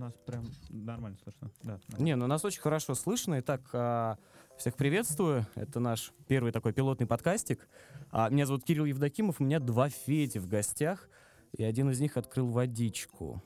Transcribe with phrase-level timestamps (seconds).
[0.00, 1.50] Нас прям нормально слышно.
[1.62, 3.38] Да, Не, ну нас очень хорошо слышно.
[3.40, 4.16] Итак, а,
[4.56, 5.46] всех приветствую.
[5.54, 7.68] Это наш первый такой пилотный подкастик.
[8.10, 9.42] А, Меня зовут Кирилл Евдокимов.
[9.42, 11.10] У меня два Феди в гостях.
[11.52, 13.42] И один из них открыл водичку.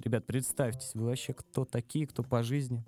[0.00, 2.84] Ребят, представьтесь, вы вообще кто такие, кто по жизни?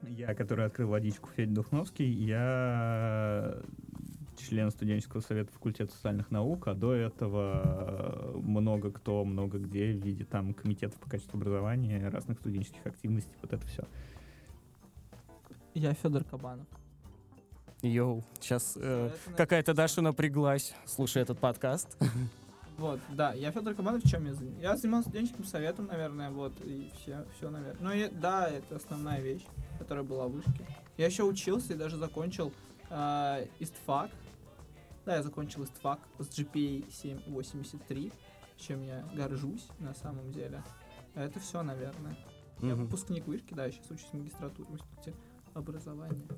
[0.00, 3.60] Я, который открыл водичку Федя Духновский, я
[4.38, 10.24] член студенческого совета факультета социальных наук, а до этого много кто, много где в виде
[10.24, 13.84] там комитетов по качеству образования, разных студенческих активностей, вот это все.
[15.74, 16.66] Я Федор Кабанов.
[17.82, 21.96] Йоу, сейчас э, какая-то Даша напряглась, слушая этот подкаст.
[22.78, 24.62] Вот, да, я Федор Кабанов, чем я занимался?
[24.62, 27.76] Я занимался студенческим советом, наверное, вот, и все, все, наверное.
[27.80, 29.42] Ну, и, да, это основная вещь,
[29.80, 30.64] которая была в вышке.
[30.96, 32.52] Я еще учился и даже закончил
[32.88, 34.10] э, ИСТФАК.
[35.08, 38.12] Да, я закончил ИСТФАК с GPA 783,
[38.58, 40.62] чем я горжусь на самом деле.
[41.14, 42.14] Это все, наверное.
[42.60, 42.84] Я Мгм.
[42.84, 45.14] выпускник вышки, да, я сейчас учусь в магистратуре в институте
[45.54, 46.28] образования.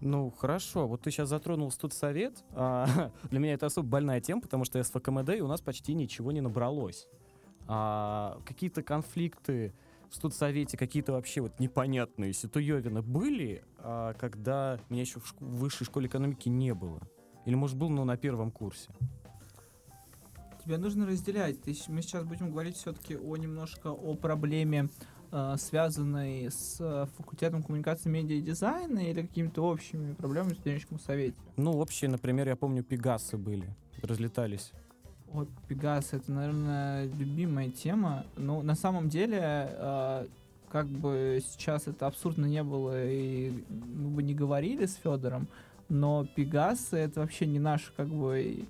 [0.00, 0.86] Ну, хорошо.
[0.86, 2.44] Вот ты сейчас затронул студсовет.
[2.52, 2.86] А,
[3.32, 5.92] для меня это особо больная тема, потому что я с ФКМД, и у нас почти
[5.92, 7.08] ничего не набралось.
[7.66, 9.74] А, какие-то конфликты
[10.08, 15.56] в студсовете, какие-то вообще вот непонятные ситуевины были, а, когда меня еще в, шку- в
[15.58, 17.00] высшей школе экономики не было?
[17.46, 18.90] Или, может, был, но на первом курсе?
[20.64, 21.60] Тебе нужно разделять.
[21.60, 24.88] Ты мы сейчас будем говорить все-таки о немножко о проблеме,
[25.30, 30.98] э, связанной с э, факультетом коммуникации, медиа и дизайна или какими-то общими проблемами в студенческом
[30.98, 31.36] совете.
[31.56, 33.68] Ну, общие, например, я помню, пегасы были,
[34.02, 34.72] разлетались.
[35.34, 38.24] Вот Пегас это, наверное, любимая тема.
[38.36, 40.26] Но на самом деле, э,
[40.70, 45.48] как бы сейчас это абсурдно не было и мы бы не говорили с Федором,
[45.88, 48.66] но Пегасы это вообще не наша как бы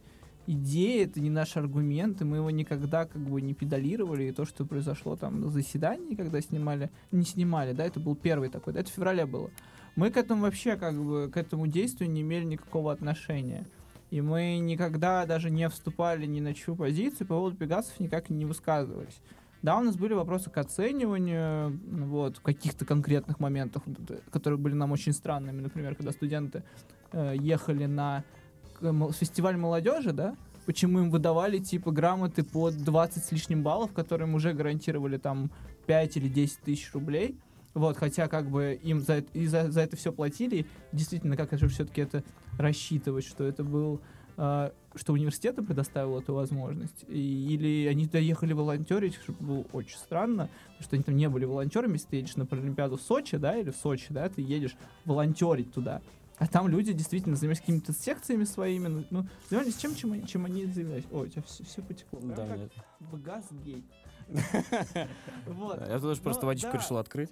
[0.46, 4.44] идея, это не наш аргумент, и мы его никогда как бы не педалировали, и то,
[4.44, 8.80] что произошло там на заседании, когда снимали, не снимали, да, это был первый такой, да,
[8.80, 9.50] это в феврале было.
[9.96, 13.66] Мы к этому вообще как бы, к этому действию не имели никакого отношения.
[14.10, 18.44] И мы никогда даже не вступали ни на чью позицию, по поводу Пегасов никак не
[18.44, 19.20] высказывались.
[19.62, 23.80] Да, у нас были вопросы к оцениванию, вот, каких-то конкретных это,
[24.30, 25.62] которые были нам очень странными.
[25.62, 26.64] Например, когда студенты
[27.14, 28.24] э, ехали на
[29.12, 30.36] фестиваль молодежи, да,
[30.66, 35.50] почему им выдавали, типа, грамоты по 20 с лишним баллов, которые им уже гарантировали, там,
[35.86, 37.38] 5 или 10 тысяч рублей.
[37.74, 40.66] Вот, хотя, как бы, им за, и за, за это все платили.
[40.92, 42.22] Действительно, как же все-таки это
[42.58, 44.00] рассчитывать, что это был
[44.36, 49.96] э, что университет предоставил эту возможность, и- или они туда ехали волонтерить, что было очень
[49.96, 50.48] странно,
[50.80, 53.70] что они там не были волонтерами, если ты едешь на Паралимпиаду в Сочи, да, или
[53.70, 56.00] в Сочи, да, ты едешь волонтерить туда.
[56.38, 60.44] А там люди действительно занимались какими-то секциями своими, ну, ну занимались чем, чем они, чем
[60.44, 61.04] они занимались.
[61.12, 62.18] Ой, у тебя все, все потекло.
[62.18, 62.72] Прям Да, как нет.
[63.00, 63.84] в Газгейт.
[65.46, 65.80] Вот.
[65.88, 67.30] Я тоже просто Ну, водичку решил открыть.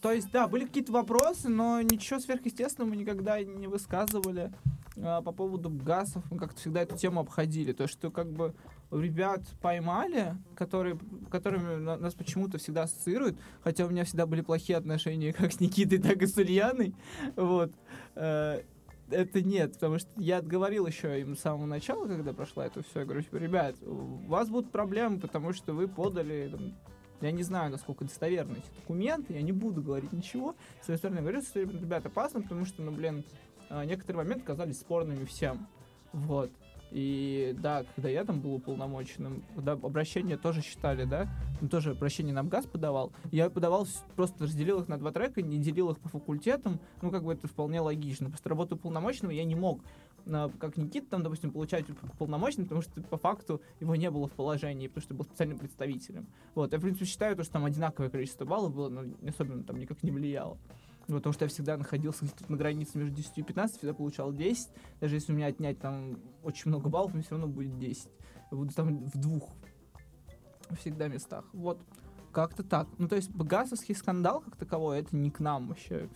[0.00, 4.52] То есть, да, были какие-то вопросы, но ничего сверхъестественного мы никогда не высказывали
[4.96, 6.22] а, по поводу газов.
[6.30, 7.72] Мы как-то всегда эту тему обходили.
[7.72, 8.54] То, что как бы
[8.90, 10.98] ребят поймали, которые,
[11.30, 15.60] которыми на- нас почему-то всегда ассоциируют, хотя у меня всегда были плохие отношения как с
[15.60, 16.94] Никитой, так и с Ульяной.
[17.36, 17.72] Вот.
[18.14, 18.62] Э,
[19.10, 23.00] Это нет, потому что я говорил еще им с самого начала, когда прошла это все,
[23.00, 26.74] я говорю, типа, ребят, у вас будут проблемы, потому что вы подали там,
[27.22, 30.54] я не знаю, насколько достоверны эти документы, я не буду говорить ничего.
[30.82, 33.24] С своей стороны, говорю, что, ребят, опасно, потому что, ну, блин,
[33.70, 35.66] а, некоторые моменты казались спорными всем.
[36.12, 36.50] Вот.
[36.90, 41.28] И да, когда я там был уполномоченным, когда обращения тоже считали, да,
[41.60, 45.58] ну, тоже обращение на МГАЗ подавал, я подавал, просто разделил их на два трека, не
[45.58, 48.28] делил их по факультетам, ну, как бы это вполне логично.
[48.28, 49.82] Просто работу уполномоченного я не мог,
[50.24, 54.88] как Никита, там, допустим, получать уполномоченным, потому что по факту его не было в положении,
[54.88, 56.26] потому что был специальным представителем.
[56.54, 59.78] Вот, я, в принципе, считаю, то, что там одинаковое количество баллов было, но особенно там
[59.78, 60.58] никак не влияло.
[61.08, 64.32] Ну, потому что я всегда находился где-то на границе между 10 и 15, всегда получал
[64.32, 64.68] 10.
[65.00, 68.08] Даже если у меня отнять там очень много баллов, мне все равно будет 10.
[68.50, 69.50] Я буду там в двух
[70.78, 71.44] всегда местах.
[71.52, 71.80] Вот,
[72.32, 72.88] как-то так.
[72.98, 76.08] Ну, то есть Багасовский скандал как таковой, это не к нам вообще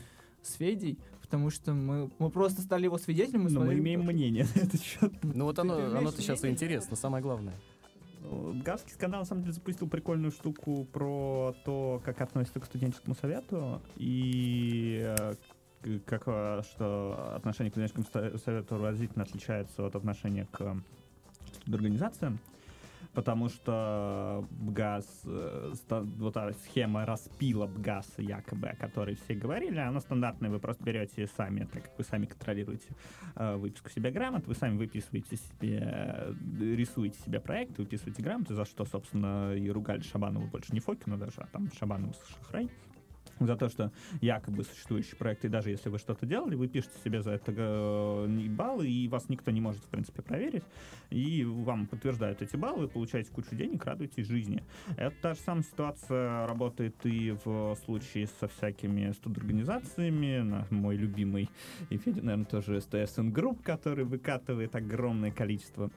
[0.42, 3.44] с Федей, потому что мы, мы просто стали его свидетелями.
[3.44, 5.12] Но мы смотрели имеем то, что- мнение на этот счет.
[5.22, 7.54] Ну вот оно, оно-то сейчас и интересно, самое главное.
[8.64, 13.82] Газский скандал на самом деле запустил прикольную штуку про то, как относятся к студенческому совету
[13.96, 15.34] и э,
[16.06, 20.76] как э, что отношение к студенческому со- совету разительно отличается от отношения к
[21.62, 22.38] студорганизациям.
[23.14, 30.00] Потому что БГАС, э, вот эта схема распила БГАСа якобы, о которой все говорили, она
[30.00, 32.88] стандартная, вы просто берете сами, так как вы сами контролируете
[33.36, 38.64] э, выписку себе грамот, вы сами выписываете себе, э, рисуете себе проект, выписываете грамоты, за
[38.64, 42.70] что, собственно, и ругали Шабанову больше не Фокина даже, а там Шабанову с Шахрай
[43.40, 47.32] за то, что якобы существующие проекты, даже если вы что-то делали, вы пишете себе за
[47.32, 50.64] это э, баллы, и вас никто не может, в принципе, проверить,
[51.10, 54.62] и вам подтверждают эти баллы, получаете кучу денег, радуетесь жизни.
[54.96, 61.48] Это та же самая ситуация работает и в случае со всякими студорганизациями, на мой любимый,
[61.90, 65.90] и Федя, наверное, тоже STSN Group, который выкатывает огромное количество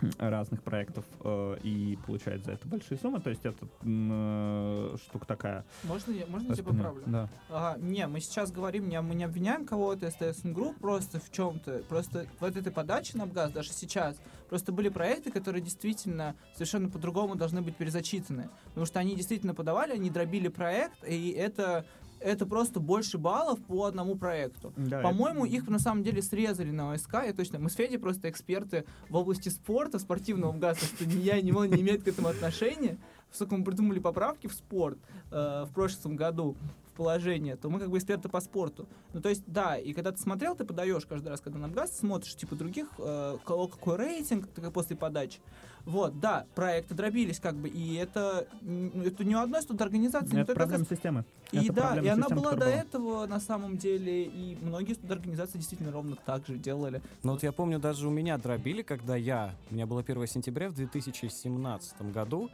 [0.18, 3.20] разных проектов э, и получает за это большие суммы.
[3.20, 5.64] То есть это э, штука такая.
[5.84, 7.02] Можно я, можно я тебя поправлю?
[7.06, 7.28] Да.
[7.48, 11.82] Ага, не, мы сейчас говорим, не, мы не обвиняем кого-то STSN Group просто в чем-то.
[11.88, 14.16] Просто вот этой подаче на ГАЗ, даже сейчас,
[14.48, 18.48] просто были проекты, которые действительно совершенно по-другому должны быть перезачитаны.
[18.66, 21.84] Потому что они действительно подавали, они дробили проект, и это,
[22.24, 24.72] это просто больше баллов по одному проекту.
[24.76, 27.58] Да, По-моему, их на самом деле срезали на ОСК, я точно.
[27.58, 31.82] Мы с Федей просто эксперты в области спорта, спортивного МГАСа, что я, ни он не
[31.82, 32.96] имеет к этому отношения.
[33.28, 34.98] Поскольку мы придумали поправки в спорт
[35.30, 36.56] э, в прошлом году,
[36.86, 38.86] в положение, то мы как бы эксперты по спорту.
[39.12, 41.98] Ну, то есть, да, и когда ты смотрел, ты подаешь каждый раз, когда на МГАС,
[41.98, 45.40] смотришь, типа, других, э, кого какой рейтинг, как после подачи.
[45.86, 50.40] Вот, да, проекты дробились, как бы, и это, это не у одной что-то организации, не
[50.40, 51.24] Это проблема системы.
[51.52, 55.58] и Это да, и она была до которая этого на самом деле, и многие организации
[55.58, 57.02] действительно ровно так же делали.
[57.22, 60.70] Ну вот я помню, даже у меня дробили, когда я, у меня было 1 сентября
[60.70, 62.48] в 2017 году,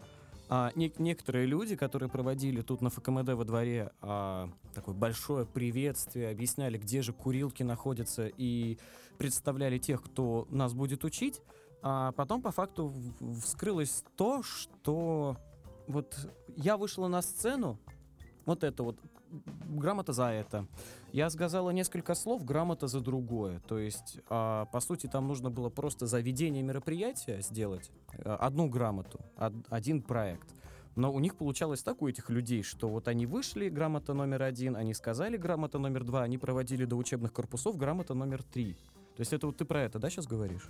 [0.48, 6.30] а, нек- некоторые люди, которые проводили тут на ФКМД во дворе а, такое большое приветствие,
[6.30, 8.76] объясняли, где же курилки находятся и
[9.18, 11.40] представляли тех, кто нас будет учить,
[11.82, 12.92] а потом по факту
[13.42, 15.36] вскрылось то, что
[15.86, 16.16] вот
[16.56, 17.78] я вышла на сцену,
[18.44, 18.96] вот это вот,
[19.68, 20.66] грамота за это,
[21.12, 23.60] я сказала несколько слов, грамота за другое.
[23.68, 28.68] То есть, а, по сути, там нужно было просто за ведение мероприятия сделать а, одну
[28.68, 30.54] грамоту, од- один проект.
[30.96, 34.76] Но у них получалось так у этих людей, что вот они вышли, грамота номер один,
[34.76, 38.76] они сказали грамота номер два, они проводили до учебных корпусов грамота номер три.
[39.20, 40.66] То есть это вот ты про это, да, сейчас говоришь?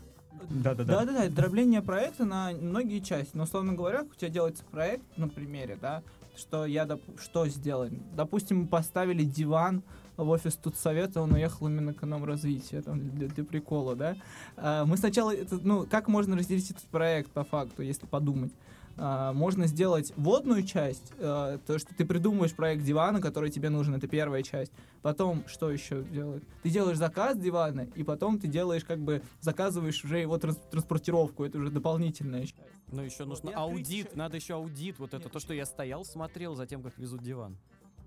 [0.48, 1.04] Да-да-да.
[1.04, 3.30] Да-да-да, дробление проекта на многие части.
[3.36, 6.02] Но, условно говоря, у тебя делается проект на примере, да,
[6.36, 8.02] что я, доп- что сделаем?
[8.16, 9.84] Допустим, мы поставили диван
[10.16, 14.16] в офис Тутсовета, он уехал именно к нам развития, там, для, для прикола, да.
[14.56, 18.50] А, мы сначала, это, ну, как можно разделить этот проект по факту, если подумать?
[18.96, 23.94] А, можно сделать водную часть, а, то, что ты придумываешь проект дивана, который тебе нужен,
[23.94, 24.72] это первая часть.
[25.02, 26.42] Потом, что еще делать?
[26.62, 31.44] Ты делаешь заказ дивана, и потом ты делаешь, как бы, заказываешь уже его транс- транспортировку,
[31.44, 32.56] это уже дополнительная часть.
[32.92, 36.04] Ну, еще нужно аудит, ещё- надо еще аудит, вот это Нет, то, что я стоял,
[36.04, 37.56] смотрел за тем, как везут диван.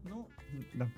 [0.04, 0.28] Ну,
[0.74, 0.92] Да.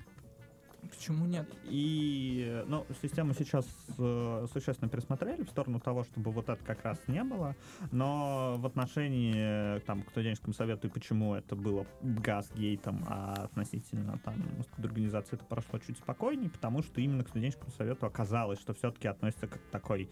[0.86, 1.46] Почему нет?
[1.64, 3.66] И, ну, систему сейчас
[3.98, 7.54] э, существенно пересмотрели в сторону того, чтобы вот это как раз не было,
[7.92, 14.34] но в отношении, там, к студенческому совету и почему это было газгейтом, а относительно, там,
[14.78, 19.46] организации это прошло чуть спокойнее, потому что именно к студенческому совету оказалось, что все-таки относится
[19.46, 20.08] как к такой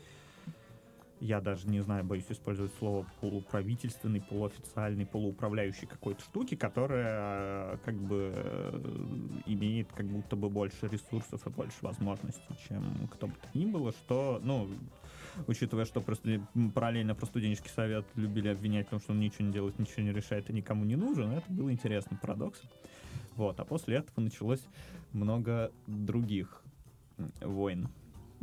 [1.25, 7.95] я даже не знаю, боюсь использовать слово полуправительственный, полуофициальный, полууправляющий какой-то штуки, которая э, как
[7.95, 13.59] бы э, имеет как будто бы больше ресурсов и больше возможностей, чем кто бы то
[13.59, 14.69] ни было, что, ну,
[15.47, 19.53] учитывая, что просто параллельно про студенческий совет любили обвинять в том, что он ничего не
[19.55, 22.69] делает, ничего не решает и никому не нужен, это было интересным парадоксом.
[23.35, 24.63] Вот, а после этого началось
[25.13, 26.63] много других
[27.41, 27.89] войн.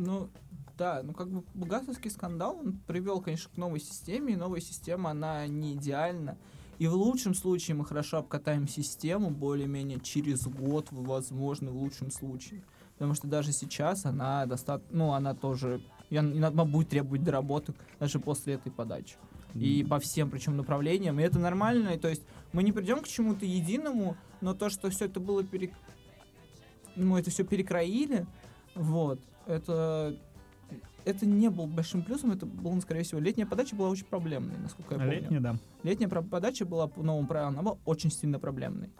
[0.01, 0.29] Ну,
[0.77, 5.11] да, ну как бы Бугасовский скандал, он привел, конечно, к новой системе, и новая система,
[5.11, 6.37] она не идеальна.
[6.79, 12.63] И в лучшем случае мы хорошо обкатаем систему, более-менее через год, возможно, в лучшем случае.
[12.93, 18.55] Потому что даже сейчас она достаточно, ну, она тоже, она будет требовать доработок даже после
[18.55, 19.17] этой подачи.
[19.53, 21.19] И по всем, причем направлениям.
[21.19, 21.89] И это нормально.
[21.89, 25.43] И то есть мы не придем к чему-то единому, но то, что все это было
[25.43, 25.71] пере...
[26.95, 28.25] мы это все перекроили,
[28.73, 30.17] вот, это
[31.05, 34.95] это не был большим плюсом, это было, скорее всего, летняя подача была очень проблемной, насколько
[34.95, 35.21] я помню.
[35.21, 35.55] Летняя, да.
[35.83, 38.91] Летняя подача была по новым правилам, она была очень сильно проблемной.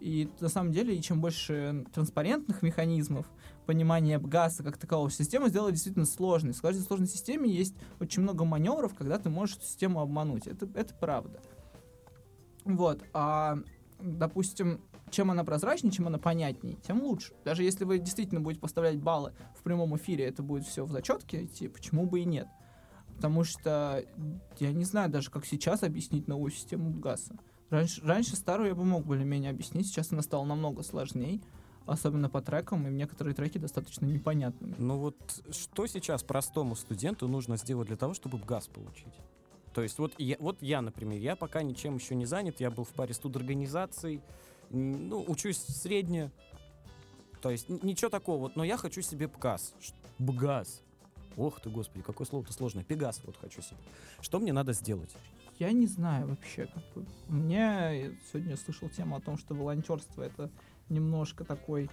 [0.00, 3.26] И на самом деле, чем больше транспарентных механизмов,
[3.64, 6.52] понимания ГАСа как такового, систему сделать действительно сложной.
[6.52, 10.46] В каждой сложной системе есть очень много маневров, когда ты можешь эту систему обмануть.
[10.46, 11.40] Это, это правда.
[12.64, 13.02] Вот.
[13.14, 13.58] А,
[14.04, 14.80] допустим,
[15.10, 17.32] чем она прозрачнее, чем она понятнее, тем лучше.
[17.44, 21.44] Даже если вы действительно будете поставлять баллы в прямом эфире, это будет все в зачетке
[21.44, 22.48] идти, почему бы и нет.
[23.16, 24.04] Потому что
[24.58, 27.36] я не знаю даже, как сейчас объяснить новую систему ГАСа.
[27.70, 31.40] Раньше, раньше старую я бы мог более-менее объяснить, сейчас она стала намного сложнее,
[31.86, 34.74] особенно по трекам, и некоторые треки достаточно непонятными.
[34.78, 35.16] Ну вот
[35.50, 39.14] что сейчас простому студенту нужно сделать для того, чтобы газ получить?
[39.74, 42.84] То есть вот я, вот я, например, я пока ничем еще не занят, я был
[42.84, 44.22] в паре студорганизаций,
[44.70, 46.30] ну, учусь средне,
[47.42, 49.74] то есть ничего такого, вот, но я хочу себе ПГАЗ.
[49.80, 50.82] Ш- БГАЗ.
[51.36, 52.84] Ох ты, господи, какое слово-то сложное.
[52.84, 53.76] Пегас вот хочу себе.
[54.20, 55.14] Что мне надо сделать?
[55.58, 56.66] Я не знаю вообще.
[56.66, 57.06] Как бы.
[57.28, 60.50] Мне я сегодня слышал тему о том, что волонтерство это
[60.88, 61.90] немножко такой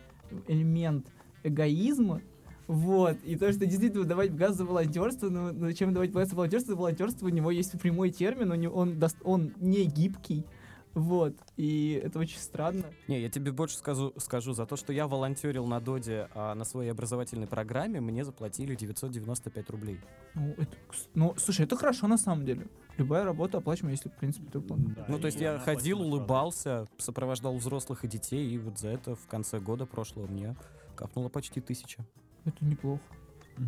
[0.48, 1.08] элемент
[1.44, 2.22] эгоизма.
[2.68, 3.18] Вот.
[3.24, 6.76] И то, что действительно давать газ за волонтерство, ну зачем давать газ за волонтерство?
[6.76, 10.46] Волонтерство у него есть прямой термин, у него, он, дос- он не гибкий.
[10.94, 11.34] Вот.
[11.56, 12.84] И это очень странно.
[13.08, 16.66] Не, я тебе больше скажу, скажу за то, что я волонтерил на Доде а, на
[16.66, 20.00] своей образовательной программе, мне заплатили 995 рублей.
[20.36, 20.78] Ну, это,
[21.14, 22.68] ну, слушай, это хорошо на самом деле.
[22.98, 24.60] Любая работа оплачиваема, если, в принципе, ты.
[24.60, 29.16] Да, Ну, то есть я ходил, улыбался, сопровождал взрослых и детей, и вот за это
[29.16, 30.58] в конце года прошлого мне
[30.96, 32.06] капнуло почти тысяча.
[32.46, 33.02] Это неплохо.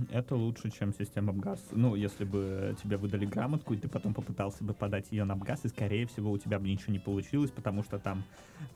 [0.09, 1.69] Это лучше, чем система МГАЗ.
[1.71, 5.65] Ну, если бы тебе выдали грамотку, и ты потом попытался бы подать ее на МГАЗ,
[5.65, 8.23] и, скорее всего, у тебя бы ничего не получилось, потому что там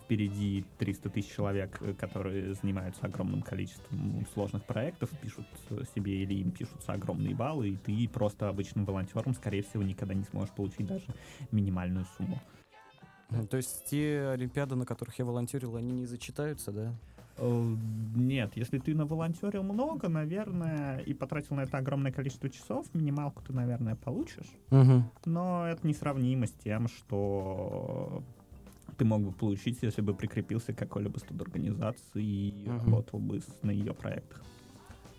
[0.04, 5.48] впереди 300 тысяч человек, э, которые занимаются огромным количеством сложных проектов, пишут
[5.96, 10.24] себе или им пишутся огромные баллы, и ты просто обычным волонтером, скорее всего, никогда не
[10.26, 11.08] сможешь получить даже
[11.52, 12.40] минимальную сумму.
[13.30, 16.96] Ну, То есть те олимпиады, на которых я волонтерил, они не зачитаются, да?
[17.38, 17.76] Э,
[18.16, 23.54] Нет, если ты наволонтерил много, наверное, и потратил на это огромное количество часов, минималку ты,
[23.54, 24.52] наверное, получишь.
[24.72, 25.04] Угу.
[25.26, 28.24] Но это несравнимо с тем, что
[28.98, 32.80] ты мог бы получить, если бы прикрепился к какой-либо студорганизации и Мгм.
[32.86, 34.42] работал бы с- на ее проектах.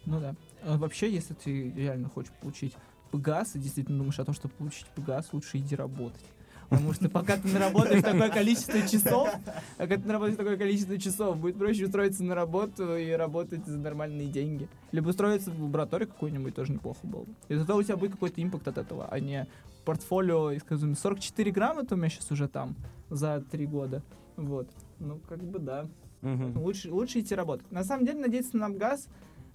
[0.07, 0.35] Ну да.
[0.65, 2.75] А вообще, если ты реально хочешь получить
[3.13, 6.25] ПГАС и действительно думаешь о том, чтобы получить ПГАС, лучше иди работать.
[6.69, 9.31] Потому что пока ты наработаешь такое количество часов,
[9.79, 13.79] а когда ты наработаешь такое количество часов, будет проще устроиться на работу и работать за
[13.79, 14.69] нормальные деньги.
[14.93, 17.35] Либо устроиться в лабораторию какую-нибудь, тоже неплохо было бы.
[17.49, 19.47] И тогда у тебя будет какой-то импакт от этого, а не
[19.85, 22.77] портфолио, скажем, 44 грамота у меня сейчас уже там
[23.09, 24.03] за три года.
[24.37, 24.69] Вот.
[24.99, 25.87] Ну, как бы да.
[26.23, 26.61] Угу.
[26.61, 27.71] Лучше, лучше идти работать.
[27.71, 29.09] На самом деле, надеяться на Намгаз,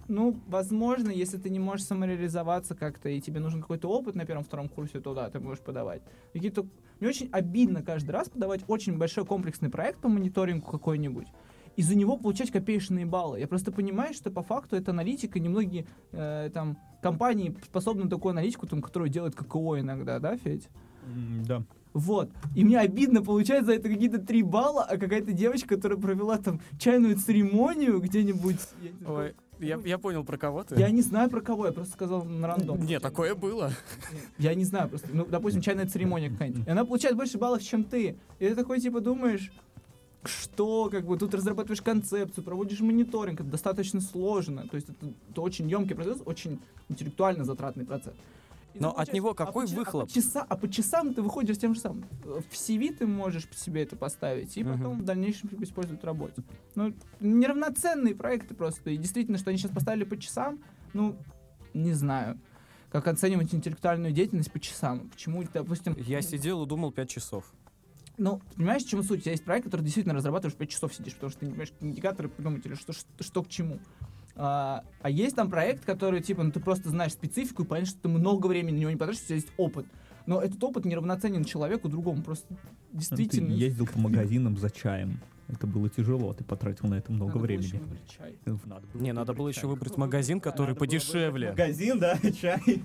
[0.08, 4.68] ну, возможно, если ты не можешь самореализоваться как-то, и тебе нужен какой-то опыт на первом-втором
[4.68, 6.02] курсе, то да, ты можешь подавать.
[6.32, 6.66] Какие-то...
[7.00, 11.26] Мне очень обидно каждый раз подавать очень большой комплексный проект по мониторингу какой-нибудь,
[11.76, 13.40] и за него получать копеечные баллы.
[13.40, 18.30] Я просто понимаю, что по факту это аналитика, немногие э, там компании способны на такую
[18.30, 20.68] аналитику, там, которую делает ККО иногда, да, Федь?
[21.46, 21.64] Да.
[21.94, 22.30] Вот.
[22.56, 26.60] И мне обидно получать за это какие-то три балла, а какая-то девочка, которая провела там
[26.78, 28.58] чайную церемонию где-нибудь.
[29.06, 29.34] Ой,
[29.64, 30.78] я, я понял, про кого ты.
[30.78, 32.80] Я не знаю про кого, я просто сказал на рандом.
[32.84, 33.72] Не, такое было.
[34.38, 35.08] Я не знаю просто.
[35.12, 36.66] Ну, допустим, чайная церемония какая-нибудь.
[36.66, 38.16] И она получает больше баллов, чем ты.
[38.38, 39.52] И ты такой, типа, думаешь,
[40.24, 44.66] что, как бы, тут разрабатываешь концепцию, проводишь мониторинг, это достаточно сложно.
[44.68, 48.14] То есть это, это очень емкий процесс, очень интеллектуально затратный процесс.
[48.80, 50.04] Но от него а какой ча- выхлоп?
[50.04, 52.04] А по, часа, а по часам ты выходишь тем же самым.
[52.22, 54.76] В CV ты можешь себе это поставить, и Мгм.
[54.76, 56.42] потом в дальнейшем использовать в работе.
[56.74, 58.90] Ну, неравноценные проекты просто.
[58.90, 60.58] И действительно, что они сейчас поставили по часам,
[60.92, 61.16] ну,
[61.72, 62.38] не знаю.
[62.90, 65.08] Как оценивать интеллектуальную деятельность по часам?
[65.10, 65.96] Почему, допустим...
[65.98, 67.52] Я сидел и думал 5 часов.
[68.16, 69.18] Ну, понимаешь, в чем суть?
[69.18, 71.72] У тебя есть проект, который действительно разрабатываешь 5 часов сидишь, потому что ты не понимаешь
[71.80, 73.80] индикаторы придумать или что, что, что к чему.
[74.36, 78.00] А, а есть там проект, который, типа, ну ты просто знаешь специфику и понимаешь, что
[78.02, 79.86] ты много времени на него не потратишь, у тебя есть опыт.
[80.26, 82.22] Но этот опыт неравноценен человеку другому.
[82.22, 82.46] Просто
[82.92, 83.48] действительно...
[83.48, 85.20] Ты ездил по магазинам за чаем.
[85.48, 87.66] Это было тяжело, ты потратил на это много надо было времени.
[87.66, 88.38] еще выбрать чай.
[88.46, 89.70] Надо было Не, надо было еще чай.
[89.70, 91.50] выбрать магазин, который Надо подешевле.
[91.50, 92.82] Магазин, да, чай,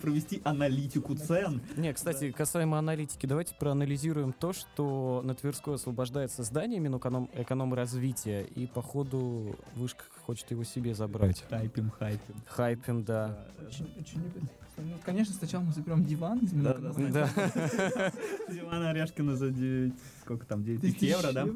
[0.00, 1.60] провести аналитику цен.
[1.76, 8.66] Не, кстати, касаемо аналитики, давайте проанализируем то, что на Тверской освобождается здание Минэконом развития, и
[8.66, 11.44] походу вышка хочет его себе забрать.
[11.48, 12.34] Хайпим, хайпим.
[12.46, 13.46] Хайпим, да.
[13.66, 14.42] Очень, очень любят.
[14.78, 17.28] Ну, конечно, сначала мы заберем диван Да, да, Да.
[18.50, 19.92] Диван Орешкина за 9,
[20.32, 21.46] сколько там, 9 тысяч евро, да?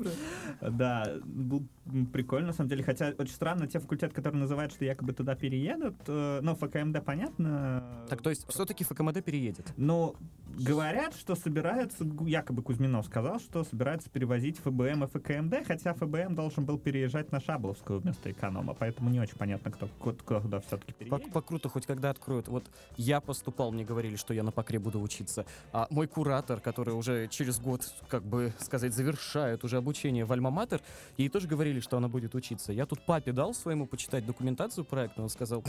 [0.60, 1.66] Да, был
[2.12, 2.84] прикольно, на самом деле.
[2.84, 7.82] Хотя очень странно, те факультеты, которые называют, что якобы туда переедут, э, ну, ФКМД, понятно.
[8.08, 9.72] Так, то есть все-таки ФКМД переедет.
[9.76, 10.16] Но
[10.58, 16.64] говорят, что собираются, якобы Кузьминов сказал, что собираются перевозить ФБМ и ФКМД, хотя ФБМ должен
[16.64, 20.92] был переезжать на Шабловскую вместо эконома, поэтому не очень понятно, кто, кто, кто куда все-таки
[20.92, 21.32] По, переедет.
[21.32, 22.48] по круто, хоть когда откроют.
[22.48, 22.64] Вот
[22.96, 25.44] я поступал, мне говорили, что я на покре буду учиться.
[25.72, 30.82] А мой куратор, который уже через год, как бы сказать, завершает уже обучение в Альма-Матер,
[31.16, 32.72] ей тоже говорили, что она будет учиться.
[32.72, 35.64] Я тут папе дал своему почитать документацию проекта, он сказал,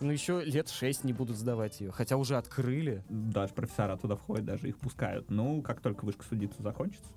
[0.00, 1.90] Ну, еще лет шесть не будут сдавать ее.
[1.90, 3.02] Хотя уже открыли.
[3.08, 5.30] Даже профессора туда входят, даже их пускают.
[5.30, 7.10] Ну, как только вышка судиться закончится,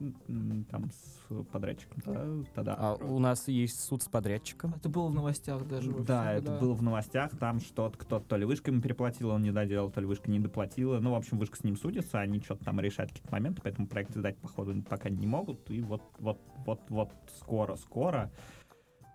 [0.71, 2.75] там с подрядчиком, да, тогда...
[2.77, 4.73] А у нас есть суд с подрядчиком.
[4.75, 5.91] Это было в новостях даже.
[5.91, 9.41] во Да, это было в новостях, там что-то кто-то то ли вышка ему переплатила, он
[9.41, 10.99] не доделал, то ли вышка не доплатила.
[10.99, 14.15] Ну, в общем, вышка с ним судится, они что-то там решают какие-то моменты, поэтому проект
[14.15, 15.69] сдать, походу, пока не могут.
[15.69, 18.31] И вот, вот, вот, вот скоро-скоро.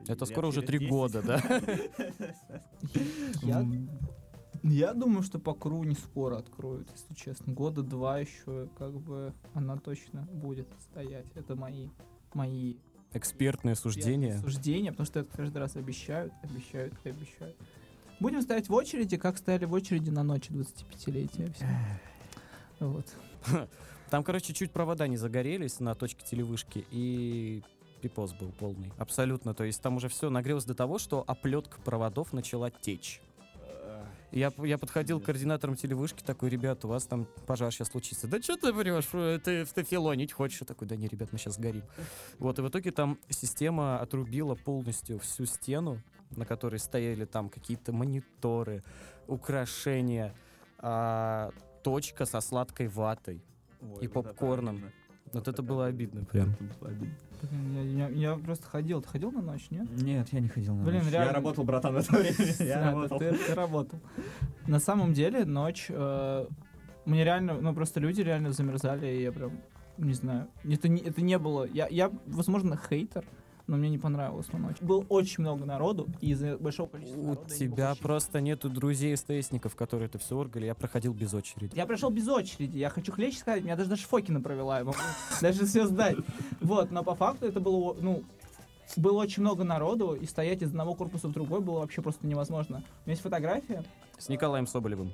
[0.02, 0.90] Это лет скоро уже три 10.
[0.90, 1.40] года, да?
[3.42, 3.64] Я,
[4.62, 7.52] я думаю, что по КРУ не скоро откроют, если честно.
[7.52, 11.26] Года два еще, как бы, она точно будет стоять.
[11.34, 11.88] Это мои,
[12.34, 12.76] мои
[13.12, 14.38] Экспертное суждение.
[14.38, 17.56] суждения, потому что это каждый раз обещают, обещают и обещают.
[18.20, 21.52] Будем стоять в очереди, как стояли в очереди на ночи 25-летия.
[21.52, 21.66] Все.
[22.78, 23.06] Вот.
[24.10, 27.62] Там, короче, чуть провода не загорелись на точке телевышки, и
[28.02, 28.92] пипос был полный.
[28.98, 29.54] Абсолютно.
[29.54, 33.22] То есть там уже все нагрелось до того, что оплетка проводов начала течь.
[34.32, 38.26] Я, я подходил к координаторам телевышки, такой, ребят, у вас там пожар сейчас случится.
[38.26, 39.04] Да что ты врешь,
[39.44, 40.62] ты, ты филонить хочешь?
[40.62, 41.82] Я такой, да не, ребят, мы сейчас сгорим.
[42.38, 47.92] Вот, и в итоге там система отрубила полностью всю стену, на которой стояли там какие-то
[47.92, 48.82] мониторы,
[49.26, 50.34] украшения,
[50.78, 51.50] а,
[51.84, 53.44] точка со сладкой ватой.
[53.82, 54.76] Ой, и вот это попкорном.
[54.76, 54.92] обидно.
[55.26, 56.50] Вот это это было обидно прям.
[56.52, 57.16] Это было обидно.
[57.50, 59.02] Блин, я, я- я просто ходил.
[59.02, 59.88] Ты ходил на ночь, нет?
[60.02, 61.12] Нет, я не ходил на Блин, ночь.
[61.12, 61.28] реально.
[61.28, 62.36] Я работал, братан, в это время.
[62.60, 63.18] Я работал.
[63.18, 64.00] Ты, ты работал.
[64.66, 65.86] На самом деле, ночь...
[65.88, 66.46] э,
[67.04, 67.54] мне реально...
[67.54, 69.52] Ну, просто люди реально замерзали, и я прям...
[69.98, 70.48] Не знаю.
[70.64, 71.64] Это не, это не было...
[71.64, 73.24] Я, я, возможно, хейтер,
[73.66, 74.76] но мне не понравилось на ночь.
[74.80, 78.68] Было очень много народу, и из-за большого количества У народа не тебя вообще- просто нету
[78.70, 80.66] друзей СТСников, которые это все оргали.
[80.66, 81.76] Я проходил без очереди.
[81.76, 82.78] Я прошел без очереди.
[82.78, 84.78] Я хочу хлеще сказать, меня даже даже Фокина провела.
[84.78, 84.98] Я могу
[85.40, 86.16] даже все сдать.
[86.60, 88.24] Вот, но по факту это было, ну,
[88.96, 92.76] было очень много народу, и стоять из одного корпуса в другой было вообще просто невозможно.
[92.76, 93.84] У меня есть фотография.
[94.18, 95.12] С Николаем Соболевым.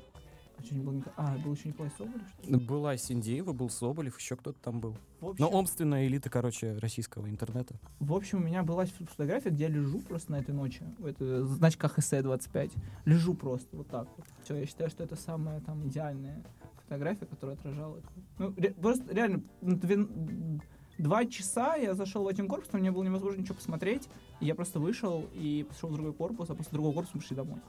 [0.58, 2.56] А, что, не был Ника- а, был еще Николай Соболев, что ли?
[2.56, 4.96] Была Синдеева, был Соболев, еще кто-то там был.
[5.20, 7.74] В общем, Но умственная элита, короче, российского интернета.
[8.00, 10.82] в общем, у меня была фотография, где я лежу просто на этой ночи.
[11.04, 12.72] Это значка ХС 25.
[13.04, 14.26] Лежу просто вот так вот.
[14.44, 16.42] Все, я считаю, что это самая там идеальная
[16.82, 18.08] фотография, которая отражала это.
[18.38, 20.60] Ну, ре- просто реально, ну,
[20.98, 24.08] два часа я зашел в один корпус, но мне было невозможно ничего посмотреть.
[24.40, 27.36] И я просто вышел и пошел в другой корпус, а после другого корпуса мы шли
[27.36, 27.60] домой.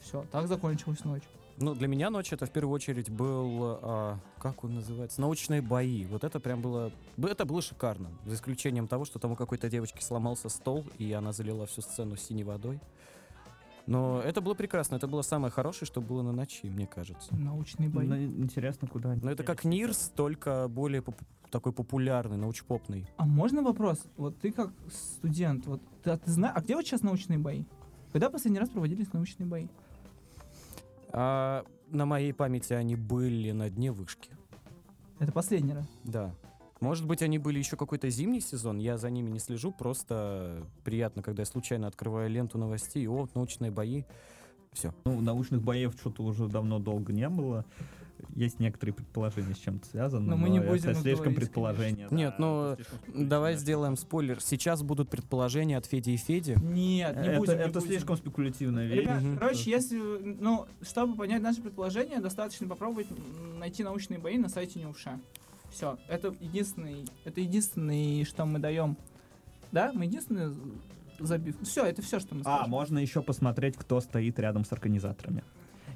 [0.00, 1.24] Все, так закончилась ночь.
[1.58, 6.04] Ну, для меня ночь это в первую очередь был, а, как он называется, научные бои.
[6.04, 8.10] Вот это прям было, это было шикарно.
[8.26, 12.16] За исключением того, что там у какой-то девочки сломался стол, и она залила всю сцену
[12.16, 12.78] синей водой.
[13.86, 17.34] Но это было прекрасно, это было самое хорошее, что было на ночи, мне кажется.
[17.36, 18.06] Научные бои.
[18.06, 19.64] Ну, интересно, куда они Но это как.
[19.64, 23.08] Нирс, только более поп- такой популярный, научпопный.
[23.16, 24.02] А можно вопрос?
[24.16, 27.62] Вот ты как студент, вот ты, а ты знаешь, а где вот сейчас научные бои?
[28.12, 29.68] Когда последний раз проводились научные бои?
[31.18, 34.30] А на моей памяти они были на дне вышки.
[35.18, 35.86] Это последний раз.
[36.04, 36.34] Да.
[36.80, 41.22] Может быть, они были еще какой-то зимний сезон, я за ними не слежу, просто приятно,
[41.22, 44.04] когда я случайно открываю ленту новостей, и о, научные бои.
[44.74, 44.94] Все.
[45.06, 47.64] Ну, научных боев что-то уже давно долго не было.
[48.34, 50.26] Есть некоторые предположения, с чем это связано.
[50.30, 52.08] Но мы не это будем их слишком говорить, предположения.
[52.10, 52.84] Нет, да, ну, это.
[53.14, 54.40] Давай сделаем спойлер.
[54.40, 56.58] Сейчас будут предположения от Феди и Феди.
[56.62, 57.54] Нет, не это, будем.
[57.54, 57.86] не это будем.
[57.88, 59.02] слишком спекулятивная вещь.
[59.02, 59.38] Ребят, Мгм.
[59.38, 63.06] короче, если, ну, чтобы понять наше предположение, достаточно попробовать
[63.58, 65.18] найти научные бои на сайте Неувша.
[65.70, 68.96] Все, это единственный, это единственный, что мы даем.
[69.72, 70.54] Да, мы единственный
[71.18, 71.56] забив.
[71.62, 72.70] Все, это все, что мы А, скажем.
[72.70, 75.42] можно еще посмотреть, кто стоит рядом с организаторами.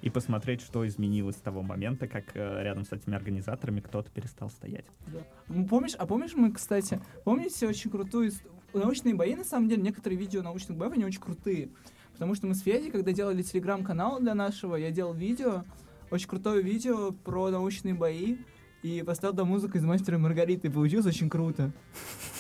[0.03, 4.51] И посмотреть, что изменилось с того момента, как э, рядом с этими организаторами кто-то перестал
[4.51, 4.87] стоять.
[5.09, 5.21] Да.
[5.49, 8.33] Ну, Помнишь, а помнишь мы, кстати, помните очень крутую
[8.73, 11.71] научные бои, на самом деле, некоторые видео научных боев, они очень крутые.
[12.13, 15.65] Потому что мы с Федей, когда делали телеграм-канал для нашего, я делал видео,
[16.11, 18.37] очень крутое видео про научные бои,
[18.83, 21.73] и поставил там музыку из «Мастера и Маргариты», и получилось очень круто.